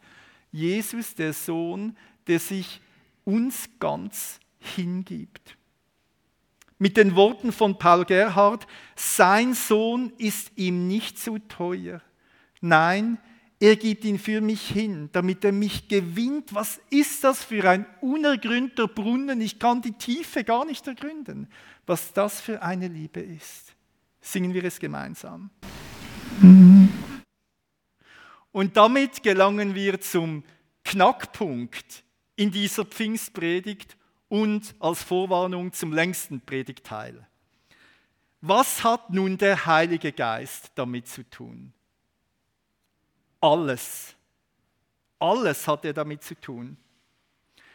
Jesus, 0.51 1.15
der 1.15 1.33
Sohn, 1.33 1.97
der 2.27 2.39
sich 2.39 2.81
uns 3.25 3.69
ganz 3.79 4.39
hingibt. 4.59 5.57
Mit 6.79 6.97
den 6.97 7.15
Worten 7.15 7.51
von 7.51 7.77
Paul 7.77 8.05
Gerhard, 8.05 8.65
sein 8.95 9.53
Sohn 9.53 10.11
ist 10.17 10.51
ihm 10.55 10.87
nicht 10.87 11.19
zu 11.19 11.39
teuer. 11.39 12.01
Nein, 12.61 13.17
er 13.17 13.32
gibt 13.77 14.03
ihn 14.03 14.19
für 14.19 14.41
mich 14.41 14.67
hin, 14.67 15.09
damit 15.13 15.45
er 15.45 15.53
mich 15.53 15.87
gewinnt. 15.87 16.53
Was 16.53 16.81
ist 16.89 17.23
das 17.23 17.43
für 17.43 17.69
ein 17.69 17.85
unergründter 18.01 18.89
Brunnen? 18.89 19.39
Ich 19.39 19.57
kann 19.57 19.81
die 19.81 19.93
Tiefe 19.93 20.43
gar 20.43 20.65
nicht 20.65 20.85
ergründen, 20.85 21.47
was 21.85 22.11
das 22.11 22.41
für 22.41 22.61
eine 22.61 22.89
Liebe 22.89 23.21
ist. 23.21 23.73
Singen 24.19 24.53
wir 24.53 24.65
es 24.65 24.79
gemeinsam. 24.79 25.49
Und 28.51 28.75
damit 28.75 29.23
gelangen 29.23 29.75
wir 29.75 30.01
zum 30.01 30.43
Knackpunkt 30.83 32.03
in 32.35 32.51
dieser 32.51 32.83
Pfingstpredigt 32.83 33.95
und 34.27 34.75
als 34.79 35.03
Vorwarnung 35.03 35.71
zum 35.71 35.93
längsten 35.93 36.41
Predigteil. 36.41 37.27
Was 38.41 38.83
hat 38.83 39.09
nun 39.09 39.37
der 39.37 39.65
Heilige 39.65 40.11
Geist 40.11 40.71
damit 40.75 41.07
zu 41.07 41.23
tun? 41.29 41.71
Alles. 43.43 44.15
Alles 45.19 45.67
hat 45.67 45.83
er 45.83 45.91
damit 45.91 46.23
zu 46.23 46.33
tun. 46.33 46.77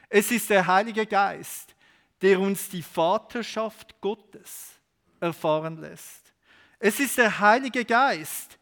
Es 0.09 0.31
ist 0.31 0.49
der 0.49 0.67
Heilige 0.67 1.05
Geist, 1.05 1.75
der 2.23 2.41
uns 2.41 2.71
die 2.71 2.83
Vaterschaft 2.83 4.01
Gottes 4.01 4.73
erfahren 5.21 5.77
lässt. 5.79 6.33
Es 6.79 6.99
ist 6.99 7.19
der 7.19 7.39
Heilige 7.39 7.85
Geist, 7.85 8.59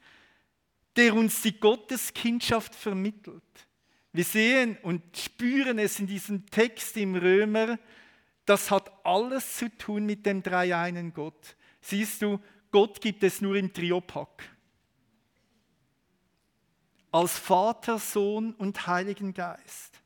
der 0.96 1.14
uns 1.14 1.42
die 1.42 1.60
Gotteskindschaft 1.60 2.74
vermittelt. 2.74 3.44
Wir 4.12 4.24
sehen 4.24 4.76
und 4.82 5.16
spüren 5.16 5.78
es 5.78 6.00
in 6.00 6.08
diesem 6.08 6.44
Text 6.46 6.96
im 6.96 7.14
Römer, 7.14 7.78
das 8.46 8.68
hat 8.68 8.90
alles 9.06 9.58
zu 9.58 9.68
tun 9.78 10.06
mit 10.06 10.26
dem 10.26 10.42
dreieinen 10.42 11.14
Gott. 11.14 11.54
Siehst 11.80 12.22
du, 12.22 12.40
Gott 12.72 13.00
gibt 13.00 13.22
es 13.22 13.40
nur 13.40 13.54
im 13.54 13.72
Triopack. 13.72 14.55
Als 17.16 17.38
Vater, 17.38 17.98
Sohn 17.98 18.52
und 18.52 18.86
Heiligen 18.86 19.32
Geist. 19.32 20.02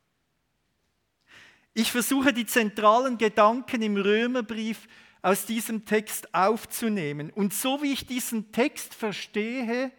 Ich 1.75 1.91
versuche 1.91 2.33
die 2.33 2.47
zentralen 2.47 3.19
Gedanken 3.19 3.83
im 3.83 3.97
Römerbrief 3.97 4.87
aus 5.21 5.45
diesem 5.45 5.85
Text 5.85 6.33
aufzunehmen. 6.33 7.31
Und 7.31 7.53
so 7.53 7.83
wie 7.83 7.93
ich 7.93 8.07
diesen 8.07 8.53
Text 8.53 8.95
verstehe, 8.95 9.91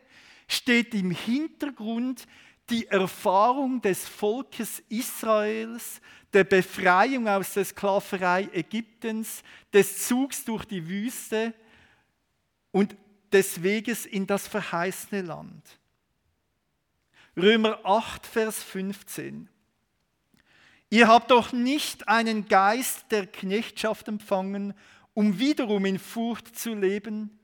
steht 0.47 0.93
im 0.93 1.11
Hintergrund 1.11 2.27
die 2.69 2.87
Erfahrung 2.87 3.81
des 3.81 4.07
Volkes 4.07 4.81
Israels, 4.87 5.99
der 6.31 6.45
Befreiung 6.45 7.27
aus 7.27 7.55
der 7.55 7.65
Sklaverei 7.65 8.47
Ägyptens, 8.53 9.43
des 9.73 10.07
Zugs 10.07 10.45
durch 10.45 10.63
die 10.63 10.87
Wüste 10.87 11.53
und 12.71 12.95
des 13.33 13.61
Weges 13.63 14.05
in 14.05 14.25
das 14.25 14.47
verheißene 14.47 15.23
Land. 15.23 15.80
Römer 17.37 17.79
8, 17.85 18.27
Vers 18.27 18.61
15. 18.63 19.47
Ihr 20.89 21.07
habt 21.07 21.31
doch 21.31 21.53
nicht 21.53 22.09
einen 22.09 22.49
Geist 22.49 23.05
der 23.11 23.25
Knechtschaft 23.25 24.09
empfangen, 24.09 24.73
um 25.13 25.39
wiederum 25.39 25.85
in 25.85 25.99
Furcht 25.99 26.57
zu 26.57 26.73
leben. 26.73 27.39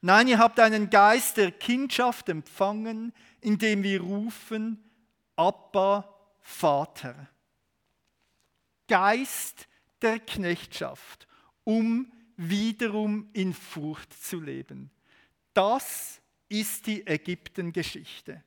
Nein, 0.00 0.28
ihr 0.28 0.38
habt 0.38 0.58
einen 0.60 0.88
Geist 0.88 1.36
der 1.36 1.52
Kindschaft 1.52 2.28
empfangen, 2.30 3.12
indem 3.40 3.82
wir 3.82 4.00
rufen, 4.00 4.82
Abba, 5.36 6.14
Vater. 6.40 7.28
Geist 8.86 9.68
der 10.00 10.20
Knechtschaft, 10.20 11.26
um 11.64 12.10
wiederum 12.36 13.28
in 13.34 13.52
Furcht 13.52 14.14
zu 14.14 14.40
leben. 14.40 14.90
Das 15.52 16.22
ist 16.48 16.86
die 16.86 17.06
Ägypten-Geschichte. 17.06 18.42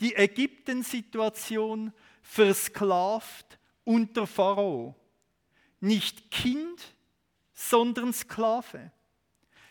Die 0.00 0.14
Ägypten-Situation 0.14 1.92
versklavt 2.22 3.58
unter 3.84 4.26
Pharao. 4.26 4.94
Nicht 5.80 6.30
Kind, 6.30 6.94
sondern 7.54 8.12
Sklave. 8.12 8.90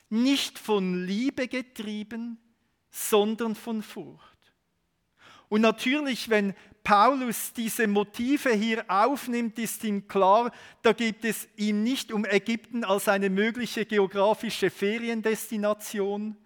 Nicht 0.10 0.58
von 0.58 1.06
Liebe 1.06 1.48
getrieben, 1.48 2.40
sondern 2.90 3.56
von 3.56 3.84
Furcht. 3.84 4.36
Und 5.50 5.62
natürlich, 5.62 6.30
wenn 6.30 6.56
Paulus 6.84 7.54
diese 7.54 7.88
Motive 7.88 8.52
hier 8.52 8.86
aufnimmt, 8.88 9.60
ist 9.60 9.84
ihm 9.84 10.08
klar, 10.08 10.52
da 10.82 10.94
geht 10.94 11.26
es 11.26 11.48
ihm 11.56 11.84
nicht 11.84 12.12
um 12.12 12.26
Ägypten 12.26 12.84
als 12.84 13.08
eine 13.08 13.30
mögliche 13.30 13.86
geografische 13.86 14.70
Feriendestination 14.70 16.38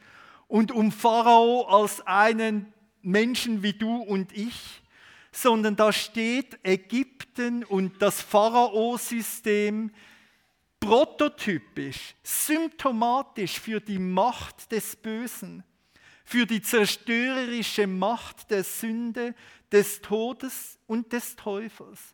und 0.47 0.71
um 0.71 0.91
Pharao 0.91 1.63
als 1.67 2.01
einen 2.07 2.73
Menschen 3.11 3.63
wie 3.63 3.73
du 3.73 3.97
und 3.97 4.35
ich, 4.35 4.81
sondern 5.31 5.75
da 5.75 5.91
steht 5.93 6.59
Ägypten 6.63 7.63
und 7.63 8.01
das 8.01 8.21
Pharao-System 8.21 9.91
prototypisch, 10.79 12.15
symptomatisch 12.23 13.59
für 13.59 13.79
die 13.79 13.99
Macht 13.99 14.71
des 14.71 14.95
Bösen 14.95 15.63
für 16.29 16.45
die 16.45 16.61
zerstörerische 16.61 17.87
Macht 17.87 18.51
der 18.51 18.63
Sünde, 18.63 19.33
des 19.71 19.99
Todes 19.99 20.77
und 20.85 21.11
des 21.11 21.35
Teufels. 21.35 22.13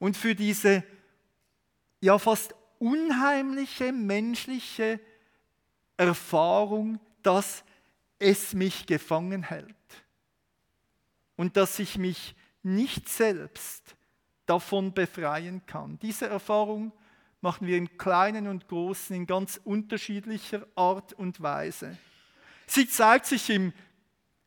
Und 0.00 0.16
für 0.16 0.34
diese 0.34 0.82
ja 2.00 2.18
fast 2.18 2.52
unheimliche 2.80 3.92
menschliche 3.92 4.98
Erfahrung, 5.96 6.98
dass 7.22 7.62
es 8.18 8.54
mich 8.54 8.86
gefangen 8.86 9.44
hält 9.44 10.03
und 11.36 11.56
dass 11.56 11.78
ich 11.78 11.98
mich 11.98 12.34
nicht 12.62 13.08
selbst 13.08 13.96
davon 14.46 14.92
befreien 14.92 15.64
kann. 15.66 15.98
Diese 16.00 16.26
Erfahrung 16.26 16.92
machen 17.40 17.66
wir 17.66 17.76
im 17.76 17.98
Kleinen 17.98 18.46
und 18.48 18.68
Großen 18.68 19.14
in 19.14 19.26
ganz 19.26 19.60
unterschiedlicher 19.64 20.66
Art 20.74 21.12
und 21.12 21.40
Weise. 21.40 21.96
Sie 22.66 22.88
zeigt 22.88 23.26
sich 23.26 23.50
im 23.50 23.72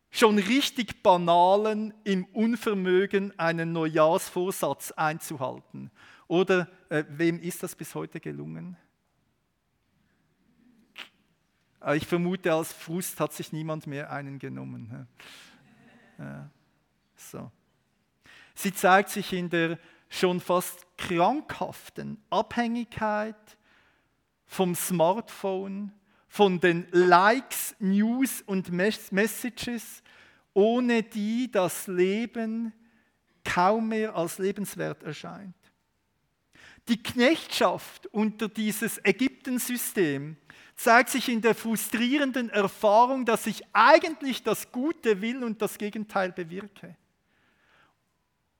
schon 0.10 0.40
richtig 0.40 1.04
banalen, 1.04 1.94
im 2.04 2.26
Unvermögen, 2.26 3.38
einen 3.38 3.72
Neujahrsvorsatz 3.72 4.92
einzuhalten. 4.94 5.92
Oder 6.28 6.68
äh, 6.90 7.04
wem 7.10 7.40
ist 7.40 7.62
das 7.62 7.76
bis 7.76 7.94
heute 7.94 8.20
gelungen? 8.20 8.78
Äh, 11.82 11.98
ich 11.98 12.08
vermute, 12.08 12.54
als 12.54 12.74
Frust 12.74 13.20
hat 13.20 13.34
sich 13.34 13.52
niemand 13.52 13.86
mehr 13.86 14.12
einen 14.12 14.40
genommen. 14.40 15.08
Ja, 16.18 16.50
so. 17.20 17.52
Sie 18.56 18.74
zeigt 18.74 19.10
sich 19.10 19.34
in 19.34 19.50
der 19.50 19.78
schon 20.10 20.40
fast 20.40 20.86
krankhaften 20.98 22.18
Abhängigkeit 22.30 23.36
vom 24.46 24.74
Smartphone, 24.76 25.92
von 26.28 26.60
den 26.60 26.88
Likes, 26.92 27.76
News 27.80 28.42
und 28.42 28.72
Messages, 28.72 30.02
ohne 30.54 31.04
die 31.04 31.52
das 31.52 31.88
Leben 31.88 32.74
kaum 33.44 33.90
mehr 33.90 34.16
als 34.16 34.38
lebenswert 34.38 35.04
erscheint. 35.04 35.56
Die 36.88 37.02
Knechtschaft 37.02 38.08
unter 38.08 38.48
dieses 38.48 39.00
Ägyptensystem 39.04 40.38
zeigt 40.76 41.10
sich 41.10 41.28
in 41.28 41.42
der 41.42 41.56
frustrierenden 41.56 42.50
Erfahrung, 42.50 43.26
dass 43.26 43.46
ich 43.46 43.64
eigentlich 43.74 44.44
das 44.44 44.72
Gute 44.72 45.22
will 45.22 45.44
und 45.44 45.62
das 45.62 45.78
Gegenteil 45.78 46.32
bewirke. 46.32 46.96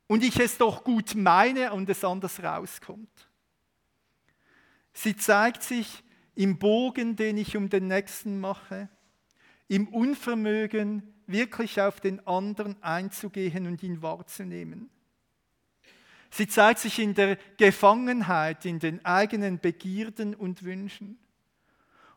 Und 0.08 0.24
ich 0.24 0.40
es 0.40 0.58
doch 0.58 0.84
gut 0.84 1.16
meine 1.16 1.74
und 1.74 1.90
es 1.90 2.04
anders 2.04 2.42
rauskommt. 2.42 3.30
Sie 4.94 5.16
zeigt 5.16 5.64
sich 5.64 6.04
im 6.34 6.58
Bogen, 6.58 7.16
den 7.16 7.38
ich 7.38 7.58
um 7.58 7.70
den 7.70 7.88
Nächsten 7.88 8.40
mache, 8.40 8.90
im 9.68 9.88
Unvermögen, 9.90 11.04
wirklich 11.28 11.82
auf 11.82 12.00
den 12.00 12.26
anderen 12.26 12.82
einzugehen 12.82 13.68
und 13.68 13.84
ihn 13.84 14.02
wahrzunehmen. 14.02 14.90
Sie 16.30 16.48
zeigt 16.48 16.80
sich 16.80 17.00
in 17.00 17.14
der 17.14 17.38
Gefangenheit, 17.58 18.66
in 18.66 18.80
den 18.80 19.04
eigenen 19.06 19.60
Begierden 19.60 20.36
und 20.36 20.64
Wünschen. 20.64 21.20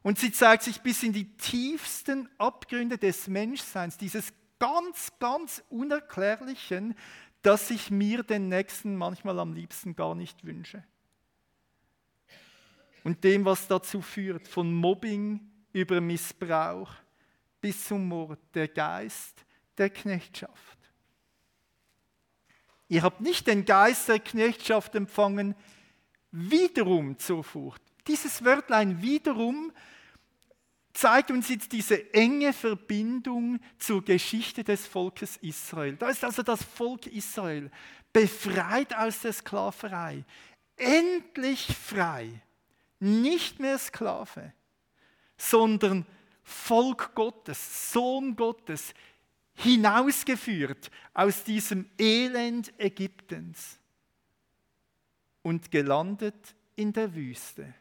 Und 0.03 0.18
sie 0.18 0.33
zeigt 0.33 0.62
sich 0.62 0.81
bis 0.81 1.03
in 1.03 1.12
die 1.12 1.37
tiefsten 1.37 2.29
Abgründe 2.38 2.98
des 2.98 3.29
Menschseins, 3.29 3.98
dieses 3.98 4.33
ganz, 4.59 5.12
ganz 5.18 5.62
Unerklärlichen, 5.70 6.94
dass 7.42 7.70
ich 7.70 7.90
mir 7.90 8.22
den 8.22 8.48
Nächsten 8.48 8.96
manchmal 8.96 9.38
am 9.38 9.53
liebsten 9.53 9.96
gar 9.96 10.14
nicht 10.14 10.44
wünsche 10.44 10.85
und 13.05 13.24
dem, 13.24 13.44
was 13.44 13.66
dazu 13.66 14.03
führt, 14.03 14.46
von 14.46 14.72
Mobbing 14.72 15.40
über 15.72 16.00
Missbrauch 16.00 16.92
bis 17.61 17.85
zum 17.87 18.07
Mord, 18.07 18.38
der 18.55 18.68
Geist 18.68 19.44
der 19.79 19.90
Knechtschaft. 19.90 20.79
Ihr 22.88 23.03
habt 23.03 23.20
nicht 23.20 23.46
den 23.46 23.64
Geist 23.64 24.09
der 24.09 24.18
Knechtschaft 24.18 24.94
empfangen, 24.94 25.55
wiederum 26.33 27.18
zur 27.18 27.44
Furcht. 27.44 27.83
Dieses 28.07 28.44
Wörtlein 28.44 29.00
wiederum 29.00 29.72
zeigt 30.92 31.31
uns 31.31 31.48
jetzt 31.48 31.72
diese 31.72 32.12
enge 32.12 32.53
Verbindung 32.53 33.61
zur 33.79 34.05
Geschichte 34.05 34.64
des 34.64 34.87
Volkes 34.87 35.37
Israel. 35.38 35.96
Da 35.96 36.09
ist 36.09 36.24
also 36.24 36.42
das 36.42 36.62
Volk 36.62 37.07
Israel 37.07 37.70
befreit 38.12 38.94
aus 38.96 39.20
der 39.20 39.33
Sklaverei, 39.33 40.24
endlich 40.76 41.66
frei, 41.66 42.42
nicht 42.98 43.61
mehr 43.61 43.79
Sklave, 43.79 44.53
sondern 45.37 46.07
Volk 46.42 47.14
Gottes, 47.14 47.92
Sohn 47.92 48.35
Gottes, 48.35 48.92
hinausgeführt 49.55 50.90
aus 51.14 51.44
diesem 51.44 51.88
Elend 51.98 52.72
Ägyptens 52.79 53.79
und 55.42 55.70
gelandet 55.70 56.55
in 56.76 56.92
der 56.92 57.14
Wüste. 57.14 57.74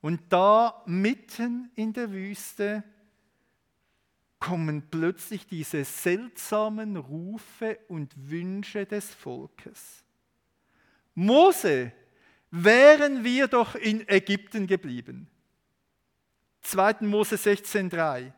Und 0.00 0.20
da 0.28 0.82
mitten 0.86 1.70
in 1.74 1.92
der 1.92 2.12
Wüste 2.12 2.84
kommen 4.38 4.88
plötzlich 4.90 5.46
diese 5.46 5.84
seltsamen 5.84 6.96
Rufe 6.96 7.78
und 7.88 8.12
Wünsche 8.16 8.86
des 8.86 9.12
Volkes. 9.14 10.04
Mose, 11.14 11.92
wären 12.50 13.24
wir 13.24 13.48
doch 13.48 13.74
in 13.74 14.06
Ägypten 14.08 14.66
geblieben. 14.66 15.28
2. 16.62 16.96
Mose 17.00 17.36
16,3. 17.36 18.32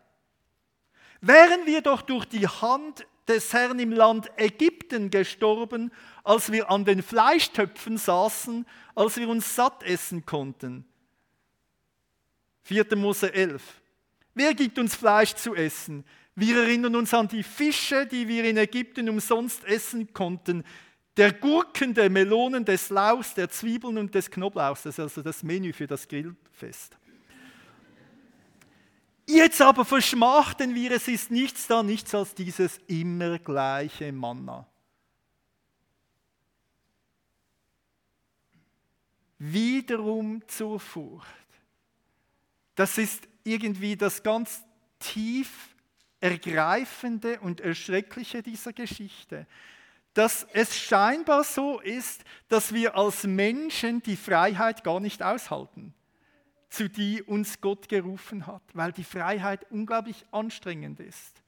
Wären 1.20 1.66
wir 1.66 1.82
doch 1.82 2.02
durch 2.02 2.24
die 2.26 2.46
Hand 2.46 3.06
des 3.26 3.52
Herrn 3.52 3.78
im 3.78 3.92
Land 3.92 4.30
Ägypten 4.36 5.10
gestorben, 5.10 5.92
als 6.24 6.52
wir 6.52 6.70
an 6.70 6.84
den 6.84 7.02
Fleischtöpfen 7.02 7.98
saßen, 7.98 8.66
als 8.94 9.16
wir 9.16 9.28
uns 9.28 9.54
satt 9.54 9.82
essen 9.82 10.24
konnten. 10.24 10.86
4. 12.68 12.96
Mose 12.96 13.32
11. 13.32 13.62
Wer 14.34 14.52
gibt 14.52 14.78
uns 14.78 14.94
Fleisch 14.94 15.34
zu 15.34 15.54
essen? 15.54 16.04
Wir 16.34 16.58
erinnern 16.58 16.96
uns 16.96 17.14
an 17.14 17.26
die 17.26 17.42
Fische, 17.42 18.06
die 18.06 18.28
wir 18.28 18.44
in 18.44 18.58
Ägypten 18.58 19.08
umsonst 19.08 19.64
essen 19.64 20.12
konnten. 20.12 20.62
Der 21.16 21.32
Gurken, 21.32 21.94
der 21.94 22.10
Melonen, 22.10 22.66
des 22.66 22.90
Lauchs, 22.90 23.32
der 23.32 23.48
Zwiebeln 23.48 23.96
und 23.96 24.14
des 24.14 24.30
Knoblauchs. 24.30 24.82
Das 24.82 24.96
ist 24.96 25.00
also 25.00 25.22
das 25.22 25.42
Menü 25.42 25.72
für 25.72 25.86
das 25.86 26.06
Grillfest. 26.06 26.98
Jetzt 29.26 29.62
aber 29.62 29.86
verschmachten 29.86 30.74
wir, 30.74 30.90
es 30.90 31.08
ist 31.08 31.30
nichts 31.30 31.66
da, 31.68 31.82
nichts 31.82 32.14
als 32.14 32.34
dieses 32.34 32.78
immer 32.86 33.38
gleiche 33.38 34.12
Manna. 34.12 34.66
Wiederum 39.38 40.46
zur 40.46 40.78
Furcht. 40.78 41.37
Das 42.78 42.96
ist 42.96 43.26
irgendwie 43.42 43.96
das 43.96 44.22
ganz 44.22 44.62
tief 45.00 45.74
ergreifende 46.20 47.40
und 47.40 47.60
erschreckliche 47.60 48.40
dieser 48.40 48.72
Geschichte, 48.72 49.48
dass 50.14 50.46
es 50.52 50.78
scheinbar 50.78 51.42
so 51.42 51.80
ist, 51.80 52.22
dass 52.48 52.72
wir 52.72 52.94
als 52.94 53.24
Menschen 53.24 54.00
die 54.04 54.14
Freiheit 54.14 54.84
gar 54.84 55.00
nicht 55.00 55.24
aushalten 55.24 55.92
zu 56.70 56.88
die 56.88 57.20
uns 57.20 57.60
Gott 57.60 57.88
gerufen 57.88 58.46
hat, 58.46 58.62
weil 58.74 58.92
die 58.92 59.02
Freiheit 59.02 59.66
unglaublich 59.70 60.24
anstrengend 60.30 61.00
ist, 61.00 61.42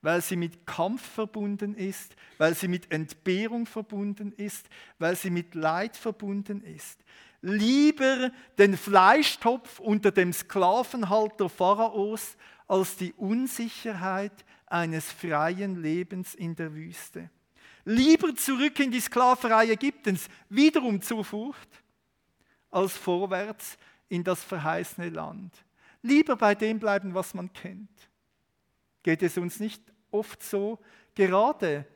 weil 0.00 0.22
sie 0.22 0.36
mit 0.36 0.64
Kampf 0.64 1.02
verbunden 1.02 1.74
ist, 1.74 2.14
weil 2.36 2.54
sie 2.54 2.68
mit 2.68 2.92
Entbehrung 2.92 3.66
verbunden 3.66 4.32
ist, 4.36 4.68
weil 5.00 5.16
sie 5.16 5.30
mit 5.30 5.56
Leid 5.56 5.96
verbunden 5.96 6.62
ist. 6.62 7.00
Lieber 7.40 8.32
den 8.58 8.76
Fleischtopf 8.76 9.78
unter 9.78 10.10
dem 10.10 10.32
Sklavenhalter 10.32 11.48
Pharaos 11.48 12.36
als 12.66 12.96
die 12.96 13.12
Unsicherheit 13.14 14.44
eines 14.66 15.10
freien 15.10 15.80
Lebens 15.80 16.34
in 16.34 16.54
der 16.56 16.74
Wüste. 16.74 17.30
Lieber 17.84 18.34
zurück 18.34 18.78
in 18.80 18.90
die 18.90 19.00
Sklaverei 19.00 19.70
Ägyptens, 19.70 20.28
wiederum 20.48 21.00
zur 21.00 21.24
Furcht, 21.24 21.82
als 22.70 22.96
vorwärts 22.96 23.78
in 24.08 24.22
das 24.22 24.42
verheißene 24.42 25.08
Land. 25.08 25.54
Lieber 26.02 26.36
bei 26.36 26.54
dem 26.54 26.78
bleiben, 26.78 27.14
was 27.14 27.32
man 27.34 27.52
kennt. 27.52 27.88
Geht 29.02 29.22
es 29.22 29.38
uns 29.38 29.58
nicht 29.58 29.82
oft 30.10 30.42
so, 30.42 30.78
gerade 31.14 31.86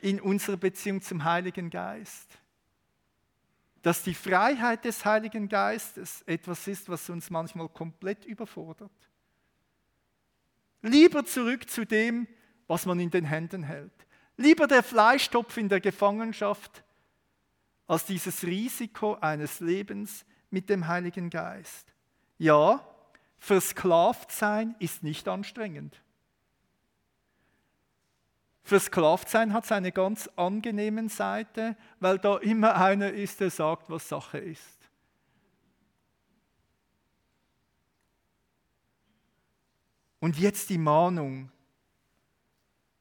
in 0.00 0.20
unserer 0.20 0.56
Beziehung 0.56 1.00
zum 1.00 1.22
Heiligen 1.22 1.70
Geist, 1.70 2.39
dass 3.82 4.02
die 4.02 4.14
Freiheit 4.14 4.84
des 4.84 5.04
Heiligen 5.04 5.48
Geistes 5.48 6.22
etwas 6.22 6.66
ist, 6.66 6.88
was 6.88 7.08
uns 7.08 7.30
manchmal 7.30 7.68
komplett 7.68 8.24
überfordert. 8.24 8.90
Lieber 10.82 11.24
zurück 11.24 11.68
zu 11.68 11.84
dem, 11.84 12.26
was 12.66 12.86
man 12.86 13.00
in 13.00 13.10
den 13.10 13.24
Händen 13.24 13.62
hält. 13.62 13.92
Lieber 14.36 14.66
der 14.66 14.82
Fleischtopf 14.82 15.56
in 15.56 15.68
der 15.68 15.80
Gefangenschaft, 15.80 16.84
als 17.86 18.04
dieses 18.06 18.44
Risiko 18.44 19.14
eines 19.14 19.60
Lebens, 19.60 20.24
mit 20.50 20.68
dem 20.68 20.86
Heiligen 20.86 21.30
Geist. 21.30 21.92
Ja, 22.38 22.84
versklavt 23.38 24.32
sein 24.32 24.74
ist 24.78 25.02
nicht 25.02 25.28
anstrengend. 25.28 26.02
Versklavt 28.62 29.28
sein 29.28 29.52
hat 29.52 29.66
seine 29.66 29.92
ganz 29.92 30.28
angenehmen 30.36 31.08
Seite, 31.08 31.76
weil 31.98 32.18
da 32.18 32.36
immer 32.38 32.76
einer 32.76 33.10
ist, 33.10 33.40
der 33.40 33.50
sagt, 33.50 33.90
was 33.90 34.08
Sache 34.08 34.38
ist. 34.38 34.78
Und 40.20 40.38
jetzt 40.38 40.68
die 40.70 40.78
Mahnung. 40.78 41.50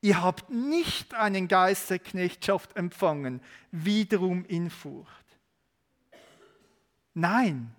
Ihr 0.02 0.24
habt 0.24 0.50
nicht 0.50 1.13
einen 1.13 1.50
Geist 1.50 1.89
der 1.89 2.00
Knechtschaft 2.00 2.78
empfangen, 2.78 3.41
wiederum 3.72 4.45
in 4.45 4.69
Furcht. 4.69 5.26
Nein, 7.13 7.76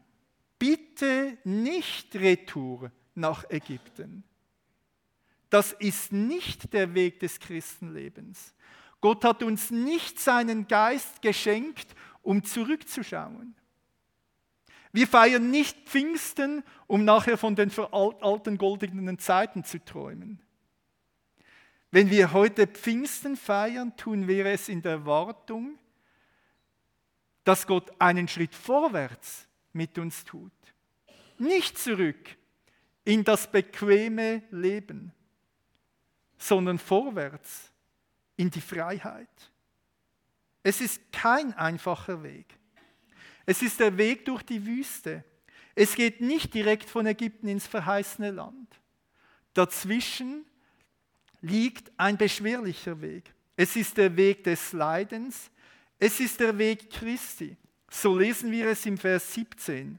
bitte 0.58 1.38
nicht 1.44 2.14
Retour 2.14 2.92
nach 3.14 3.48
Ägypten. 3.48 4.22
Das 5.50 5.72
ist 5.72 6.12
nicht 6.12 6.72
der 6.72 6.94
Weg 6.94 7.20
des 7.20 7.40
Christenlebens. 7.40 8.54
Gott 9.00 9.24
hat 9.24 9.42
uns 9.42 9.70
nicht 9.70 10.20
seinen 10.20 10.68
Geist 10.68 11.22
geschenkt, 11.22 11.94
um 12.22 12.44
zurückzuschauen. 12.44 13.54
Wir 14.92 15.06
feiern 15.06 15.50
nicht 15.50 15.88
Pfingsten, 15.88 16.64
um 16.86 17.04
nachher 17.04 17.38
von 17.38 17.54
den 17.54 17.70
alten 17.92 18.58
goldenen 18.58 19.18
Zeiten 19.18 19.64
zu 19.64 19.84
träumen. 19.84 20.40
Wenn 21.92 22.10
wir 22.10 22.32
heute 22.32 22.66
Pfingsten 22.66 23.36
feiern, 23.36 23.96
tun 23.96 24.28
wir 24.28 24.46
es 24.46 24.68
in 24.68 24.82
der 24.82 24.92
Erwartung, 24.92 25.78
dass 27.44 27.66
Gott 27.66 27.90
einen 27.98 28.28
Schritt 28.28 28.54
vorwärts 28.54 29.48
mit 29.72 29.98
uns 29.98 30.24
tut. 30.24 30.52
Nicht 31.38 31.78
zurück 31.78 32.36
in 33.04 33.24
das 33.24 33.50
bequeme 33.50 34.42
Leben, 34.50 35.12
sondern 36.40 36.78
vorwärts 36.78 37.70
in 38.36 38.50
die 38.50 38.62
Freiheit. 38.62 39.28
Es 40.62 40.80
ist 40.80 41.12
kein 41.12 41.52
einfacher 41.52 42.22
Weg. 42.22 42.58
Es 43.46 43.62
ist 43.62 43.78
der 43.78 43.96
Weg 43.96 44.24
durch 44.24 44.42
die 44.42 44.64
Wüste. 44.64 45.22
Es 45.74 45.94
geht 45.94 46.20
nicht 46.20 46.52
direkt 46.54 46.88
von 46.88 47.06
Ägypten 47.06 47.46
ins 47.46 47.66
verheißene 47.66 48.30
Land. 48.30 48.80
Dazwischen 49.54 50.46
liegt 51.42 51.92
ein 51.96 52.16
beschwerlicher 52.16 53.00
Weg. 53.00 53.32
Es 53.56 53.76
ist 53.76 53.96
der 53.98 54.16
Weg 54.16 54.44
des 54.44 54.72
Leidens, 54.72 55.50
es 55.98 56.20
ist 56.20 56.40
der 56.40 56.56
Weg 56.56 56.90
Christi. 56.90 57.56
So 57.90 58.16
lesen 58.16 58.50
wir 58.50 58.68
es 58.68 58.86
im 58.86 58.96
Vers 58.96 59.34
17. 59.34 59.98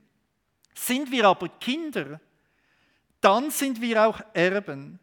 Sind 0.73 1.11
wir 1.11 1.27
aber 1.27 1.49
Kinder, 1.49 2.19
dann 3.19 3.51
sind 3.51 3.79
wir 3.81 4.07
auch 4.07 4.19
Erben. 4.33 4.99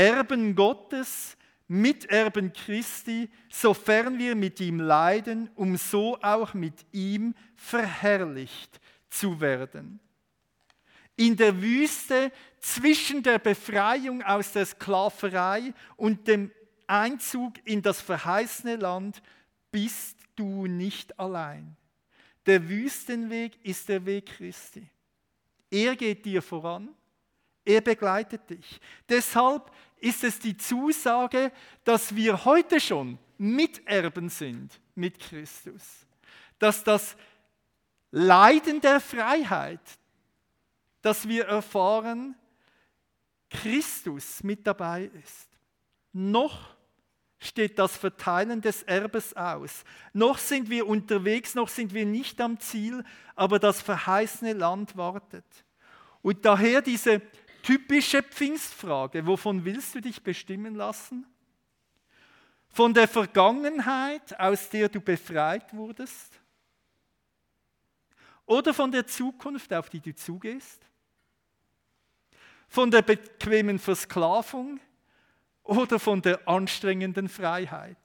Erben 0.00 0.54
Gottes, 0.54 1.36
Miterben 1.68 2.54
Christi, 2.54 3.28
sofern 3.50 4.18
wir 4.18 4.34
mit 4.34 4.58
ihm 4.58 4.80
leiden, 4.80 5.50
um 5.56 5.76
so 5.76 6.18
auch 6.22 6.54
mit 6.54 6.86
ihm 6.90 7.34
verherrlicht 7.54 8.80
zu 9.10 9.42
werden. 9.42 10.00
In 11.16 11.36
der 11.36 11.60
Wüste 11.60 12.32
zwischen 12.60 13.22
der 13.22 13.38
Befreiung 13.38 14.22
aus 14.22 14.52
der 14.52 14.64
Sklaverei 14.64 15.74
und 15.96 16.26
dem 16.26 16.50
Einzug 16.86 17.52
in 17.66 17.82
das 17.82 18.00
verheißene 18.00 18.76
Land 18.76 19.20
bist 19.70 20.16
du 20.34 20.64
nicht 20.66 21.18
allein. 21.20 21.76
Der 22.46 22.66
Wüstenweg 22.66 23.62
ist 23.62 23.86
der 23.90 24.06
Weg 24.06 24.26
Christi. 24.26 24.88
Er 25.70 25.94
geht 25.94 26.24
dir 26.24 26.40
voran, 26.40 26.88
er 27.64 27.80
begleitet 27.80 28.48
dich. 28.48 28.80
Deshalb 29.08 29.70
ist 30.00 30.24
es 30.24 30.38
die 30.38 30.56
Zusage, 30.56 31.52
dass 31.84 32.14
wir 32.14 32.44
heute 32.44 32.80
schon 32.80 33.18
Miterben 33.38 34.28
sind 34.28 34.80
mit 34.94 35.18
Christus. 35.18 36.06
Dass 36.58 36.84
das 36.84 37.16
Leiden 38.10 38.80
der 38.80 39.00
Freiheit, 39.00 39.80
das 41.02 41.28
wir 41.28 41.46
erfahren, 41.46 42.34
Christus 43.48 44.42
mit 44.42 44.66
dabei 44.66 45.10
ist. 45.22 45.48
Noch 46.12 46.74
steht 47.38 47.78
das 47.78 47.96
Verteilen 47.96 48.60
des 48.60 48.82
Erbes 48.82 49.34
aus. 49.34 49.84
Noch 50.12 50.38
sind 50.38 50.68
wir 50.68 50.86
unterwegs, 50.86 51.54
noch 51.54 51.68
sind 51.68 51.94
wir 51.94 52.04
nicht 52.04 52.40
am 52.40 52.60
Ziel, 52.60 53.02
aber 53.34 53.58
das 53.58 53.80
verheißene 53.80 54.52
Land 54.52 54.96
wartet. 54.96 55.44
Und 56.22 56.44
daher 56.44 56.82
diese 56.82 57.22
typische 57.62 58.22
Pfingstfrage, 58.22 59.26
wovon 59.26 59.64
willst 59.64 59.94
du 59.94 60.00
dich 60.00 60.22
bestimmen 60.22 60.74
lassen? 60.74 61.26
Von 62.68 62.94
der 62.94 63.08
Vergangenheit, 63.08 64.38
aus 64.38 64.68
der 64.70 64.88
du 64.88 65.00
befreit 65.00 65.74
wurdest? 65.74 66.40
Oder 68.46 68.74
von 68.74 68.90
der 68.90 69.06
Zukunft, 69.06 69.72
auf 69.72 69.90
die 69.90 70.00
du 70.00 70.14
zugehst? 70.14 70.80
Von 72.68 72.90
der 72.90 73.02
bequemen 73.02 73.78
Versklavung 73.78 74.80
oder 75.62 75.98
von 75.98 76.22
der 76.22 76.46
anstrengenden 76.48 77.28
Freiheit? 77.28 77.98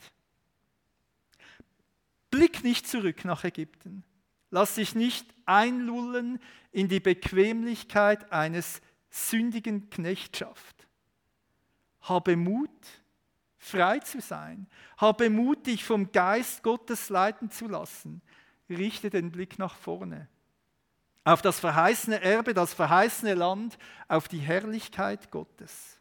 Blick 2.31 2.63
nicht 2.63 2.87
zurück 2.87 3.23
nach 3.25 3.43
Ägypten. 3.43 4.03
Lass 4.51 4.75
dich 4.75 4.95
nicht 4.95 5.25
einlullen 5.45 6.39
in 6.71 6.87
die 6.87 6.99
Bequemlichkeit 6.99 8.31
eines 8.31 8.81
sündigen 9.15 9.89
Knechtschaft. 9.89 10.87
Habe 12.01 12.35
Mut, 12.35 12.69
frei 13.57 13.99
zu 13.99 14.19
sein. 14.19 14.67
Habe 14.97 15.29
Mut, 15.29 15.65
dich 15.65 15.83
vom 15.85 16.11
Geist 16.11 16.63
Gottes 16.63 17.09
leiten 17.09 17.49
zu 17.49 17.67
lassen. 17.67 18.21
Richte 18.69 19.09
den 19.09 19.31
Blick 19.31 19.57
nach 19.57 19.75
vorne. 19.75 20.27
Auf 21.23 21.41
das 21.41 21.59
verheißene 21.59 22.21
Erbe, 22.21 22.53
das 22.53 22.73
verheißene 22.73 23.33
Land, 23.33 23.77
auf 24.07 24.27
die 24.27 24.39
Herrlichkeit 24.39 25.31
Gottes. 25.31 25.97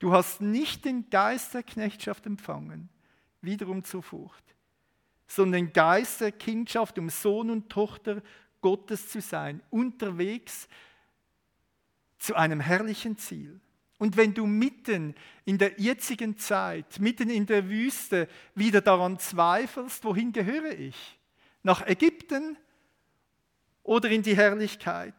Du 0.00 0.12
hast 0.12 0.40
nicht 0.40 0.84
den 0.84 1.08
Geist 1.08 1.54
der 1.54 1.62
Knechtschaft 1.62 2.26
empfangen, 2.26 2.88
wiederum 3.42 3.84
zur 3.84 4.02
Furcht, 4.02 4.56
sondern 5.26 5.66
den 5.66 5.72
Geist 5.72 6.20
der 6.20 6.32
Kindschaft, 6.32 6.98
um 6.98 7.10
Sohn 7.10 7.50
und 7.50 7.70
Tochter 7.70 8.22
Gottes 8.60 9.08
zu 9.08 9.20
sein, 9.20 9.62
unterwegs 9.70 10.68
zu 12.20 12.36
einem 12.36 12.60
herrlichen 12.60 13.18
Ziel. 13.18 13.60
Und 13.98 14.16
wenn 14.16 14.32
du 14.32 14.46
mitten 14.46 15.14
in 15.44 15.58
der 15.58 15.78
jetzigen 15.80 16.38
Zeit, 16.38 17.00
mitten 17.00 17.28
in 17.28 17.46
der 17.46 17.68
Wüste 17.68 18.28
wieder 18.54 18.80
daran 18.80 19.18
zweifelst, 19.18 20.04
wohin 20.04 20.32
gehöre 20.32 20.78
ich? 20.78 21.18
Nach 21.62 21.86
Ägypten 21.86 22.56
oder 23.82 24.08
in 24.08 24.22
die 24.22 24.36
Herrlichkeit? 24.36 25.14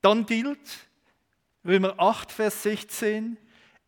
Dann 0.00 0.24
gilt 0.24 0.88
Römer 1.64 1.94
8, 1.98 2.30
Vers 2.30 2.62
16, 2.62 3.38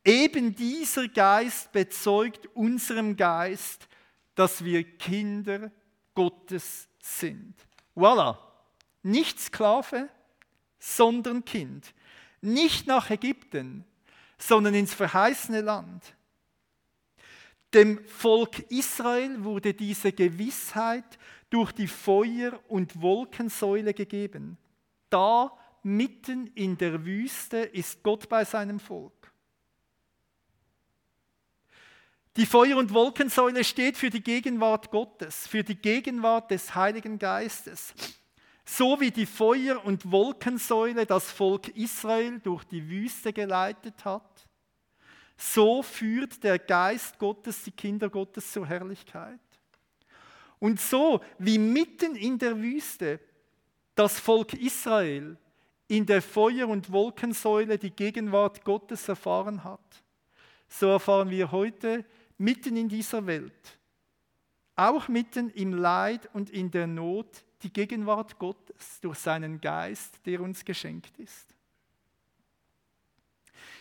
eben 0.04 0.54
dieser 0.54 1.08
Geist 1.08 1.72
bezeugt 1.72 2.46
unserem 2.54 3.16
Geist, 3.16 3.86
dass 4.34 4.64
wir 4.64 4.82
Kinder 4.84 5.70
Gottes 6.14 6.88
sind. 7.00 7.54
Voilà, 7.94 8.38
nicht 9.02 9.40
Sklave, 9.40 10.08
sondern 10.87 11.44
Kind 11.44 11.92
nicht 12.40 12.87
nach 12.87 13.11
Ägypten, 13.11 13.85
sondern 14.38 14.75
ins 14.75 14.94
verheißene 14.94 15.61
Land. 15.61 16.14
Dem 17.75 18.07
Volk 18.07 18.70
Israel 18.70 19.42
wurde 19.42 19.75
diese 19.75 20.12
Gewissheit 20.12 21.18
durch 21.51 21.72
die 21.72 21.88
Feuer- 21.88 22.61
und 22.68 23.03
Wolkensäule 23.03 23.94
gegeben. 23.94 24.59
Da 25.11 25.51
mitten 25.83 26.49
in 26.55 26.79
der 26.79 27.05
Wüste 27.05 27.59
ist 27.59 28.03
Gott 28.05 28.29
bei 28.29 28.44
seinem 28.44 28.79
Volk. 28.79 29.33
Die 32.37 32.46
Feuer- 32.46 32.77
und 32.77 32.92
Wolkensäule 32.92 33.64
steht 33.64 33.96
für 33.96 34.11
die 34.11 34.22
Gegenwart 34.22 34.90
Gottes, 34.90 35.49
für 35.49 35.64
die 35.64 35.77
Gegenwart 35.77 36.51
des 36.51 36.75
Heiligen 36.75 37.18
Geistes. 37.18 37.94
So 38.68 39.00
wie 39.00 39.12
die 39.12 39.26
Feuer- 39.26 39.85
und 39.85 40.11
Wolkensäule 40.11 41.07
das 41.07 41.31
Volk 41.31 41.68
Israel 41.68 42.40
durch 42.40 42.64
die 42.64 42.88
Wüste 42.88 43.33
geleitet 43.33 44.05
hat, 44.05 44.46
so 45.37 45.83
führt 45.83 46.42
der 46.42 46.59
Geist 46.59 47.18
Gottes 47.18 47.62
die 47.62 47.70
Kinder 47.70 48.11
Gottes 48.11 48.50
zur 48.50 48.66
Herrlichkeit. 48.66 49.38
Und 50.59 50.81
so 50.81 51.20
wie 51.38 51.59
mitten 51.59 52.16
in 52.16 52.38
der 52.38 52.61
Wüste 52.61 53.20
das 53.94 54.18
Volk 54.18 54.55
Israel 54.55 55.37
in 55.87 56.05
der 56.05 56.20
Feuer- 56.20 56.68
und 56.68 56.90
Wolkensäule 56.90 57.79
die 57.79 57.90
Gegenwart 57.90 58.64
Gottes 58.64 59.09
erfahren 59.09 59.62
hat, 59.62 60.02
so 60.68 60.88
erfahren 60.88 61.31
wir 61.31 61.52
heute 61.52 62.05
mitten 62.38 62.76
in 62.76 62.88
dieser 62.88 63.24
Welt, 63.26 63.75
auch 64.76 65.08
mitten 65.08 65.50
im 65.50 65.72
Leid 65.72 66.28
und 66.34 66.50
in 66.50 66.70
der 66.70 66.86
Not, 66.86 67.44
die 67.62 67.72
Gegenwart 67.72 68.38
Gottes 68.38 69.00
durch 69.00 69.18
seinen 69.18 69.60
Geist, 69.60 70.20
der 70.26 70.40
uns 70.40 70.64
geschenkt 70.64 71.18
ist. 71.18 71.46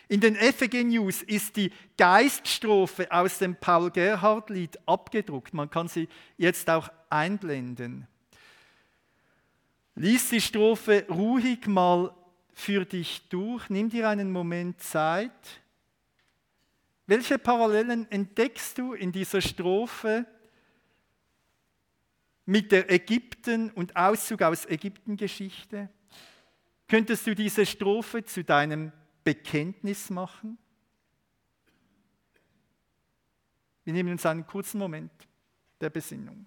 In 0.08 0.22
den 0.22 0.36
FG 0.36 0.84
News 0.84 1.24
ist 1.24 1.58
die 1.58 1.72
Geiststrophe 1.98 3.12
aus 3.12 3.40
dem 3.40 3.56
Paul 3.56 3.90
Gerhardt 3.92 4.50
Lied 4.50 4.78
abgedruckt. 4.88 5.54
Man 5.54 5.70
kann 5.70 5.88
sie 5.88 6.08
jetzt 6.38 6.70
auch 6.70 6.90
einblenden. 7.10 8.08
Lies 9.96 10.30
die 10.30 10.42
Strophe 10.42 11.06
ruhig 11.10 11.66
mal 11.68 12.14
für 12.54 12.86
dich 12.86 13.28
durch. 13.30 13.70
Nimm 13.70 13.90
dir 13.90 14.08
einen 14.08 14.32
Moment 14.32 14.80
Zeit. 14.82 15.32
Welche 17.08 17.40
Parallelen 17.40 18.10
entdeckst 18.12 18.78
du 18.78 18.94
in 18.94 19.12
dieser 19.12 19.42
Strophe 19.42 20.26
mit 22.46 22.72
der 22.72 22.92
Ägypten- 22.92 23.72
und 23.72 23.96
Auszug 23.96 24.42
aus 24.42 24.66
Ägypten-Geschichte? 24.66 25.90
Könntest 26.88 27.26
du 27.26 27.36
diese 27.36 27.66
Strophe 27.66 28.24
zu 28.24 28.44
deinem 28.44 28.92
Bekenntnis 29.24 30.10
machen? 30.10 30.58
Wir 33.84 33.94
nehmen 33.94 34.12
uns 34.12 34.26
einen 34.26 34.46
kurzen 34.46 34.78
Moment 34.80 35.12
der 35.80 35.90
Besinnung. 35.90 36.46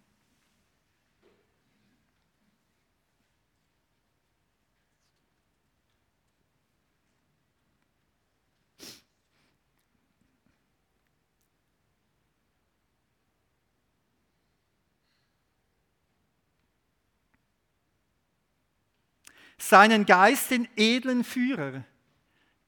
Seinen 19.59 20.07
Geist 20.07 20.53
den 20.53 20.69
edlen 20.77 21.25
Führer, 21.25 21.85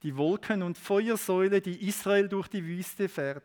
die 0.02 0.16
Wolken- 0.16 0.62
und 0.62 0.76
Feuersäule, 0.76 1.60
die 1.60 1.86
Israel 1.86 2.28
durch 2.28 2.48
die 2.48 2.64
Wüste 2.64 3.08
fährt. 3.08 3.44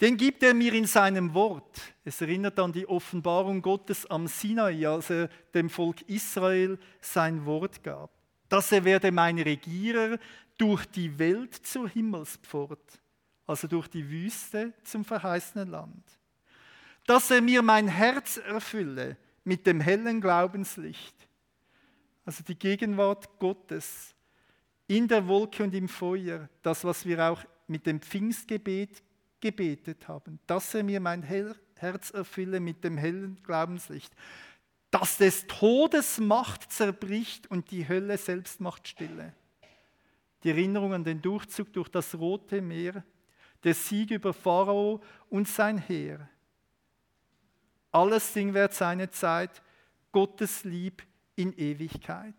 Den 0.00 0.16
gibt 0.16 0.42
er 0.42 0.54
mir 0.54 0.72
in 0.74 0.86
seinem 0.86 1.34
Wort. 1.34 1.80
Es 2.04 2.20
erinnert 2.20 2.58
an 2.58 2.72
die 2.72 2.86
Offenbarung 2.86 3.62
Gottes 3.62 4.06
am 4.06 4.26
Sinai, 4.28 4.86
als 4.86 5.10
er 5.10 5.28
dem 5.54 5.68
Volk 5.68 6.02
Israel 6.02 6.78
sein 7.00 7.44
Wort 7.44 7.82
gab. 7.82 8.10
Dass 8.48 8.70
er 8.70 8.84
werde 8.84 9.10
mein 9.10 9.38
Regierer 9.38 10.18
durch 10.56 10.86
die 10.86 11.18
Welt 11.18 11.54
zur 11.54 11.88
Himmelspfort, 11.88 13.00
also 13.46 13.66
durch 13.66 13.88
die 13.88 14.08
Wüste 14.08 14.72
zum 14.84 15.04
verheißenen 15.04 15.68
Land. 15.68 16.04
Dass 17.06 17.30
er 17.30 17.42
mir 17.42 17.62
mein 17.62 17.88
Herz 17.88 18.36
erfülle 18.36 19.16
mit 19.44 19.66
dem 19.66 19.80
hellen 19.80 20.20
Glaubenslicht 20.20 21.27
also 22.28 22.44
die 22.44 22.58
Gegenwart 22.58 23.38
Gottes 23.38 24.14
in 24.86 25.08
der 25.08 25.26
Wolke 25.26 25.64
und 25.64 25.74
im 25.74 25.88
Feuer, 25.88 26.50
das, 26.60 26.84
was 26.84 27.06
wir 27.06 27.24
auch 27.24 27.42
mit 27.68 27.86
dem 27.86 28.02
Pfingstgebet 28.02 29.02
gebetet 29.40 30.06
haben, 30.08 30.38
dass 30.46 30.74
er 30.74 30.82
mir 30.82 31.00
mein 31.00 31.22
Herz 31.22 32.10
erfülle 32.10 32.60
mit 32.60 32.84
dem 32.84 32.98
hellen 32.98 33.42
Glaubenslicht, 33.42 34.12
dass 34.90 35.16
des 35.16 35.46
Todes 35.46 36.18
Macht 36.18 36.70
zerbricht 36.70 37.50
und 37.50 37.70
die 37.70 37.88
Hölle 37.88 38.18
selbst 38.18 38.60
macht 38.60 38.88
Stille. 38.88 39.32
Die 40.42 40.50
Erinnerung 40.50 40.92
an 40.92 41.04
den 41.04 41.22
Durchzug 41.22 41.72
durch 41.72 41.88
das 41.88 42.14
Rote 42.14 42.60
Meer, 42.60 43.04
der 43.64 43.72
Sieg 43.72 44.10
über 44.10 44.34
Pharao 44.34 45.00
und 45.30 45.48
sein 45.48 45.78
Heer. 45.78 46.28
Alles 47.90 48.34
Ding 48.34 48.52
wird 48.52 48.74
seine 48.74 49.10
Zeit, 49.10 49.62
Gottes 50.12 50.64
Lieb 50.64 51.07
in 51.38 51.56
Ewigkeit. 51.56 52.34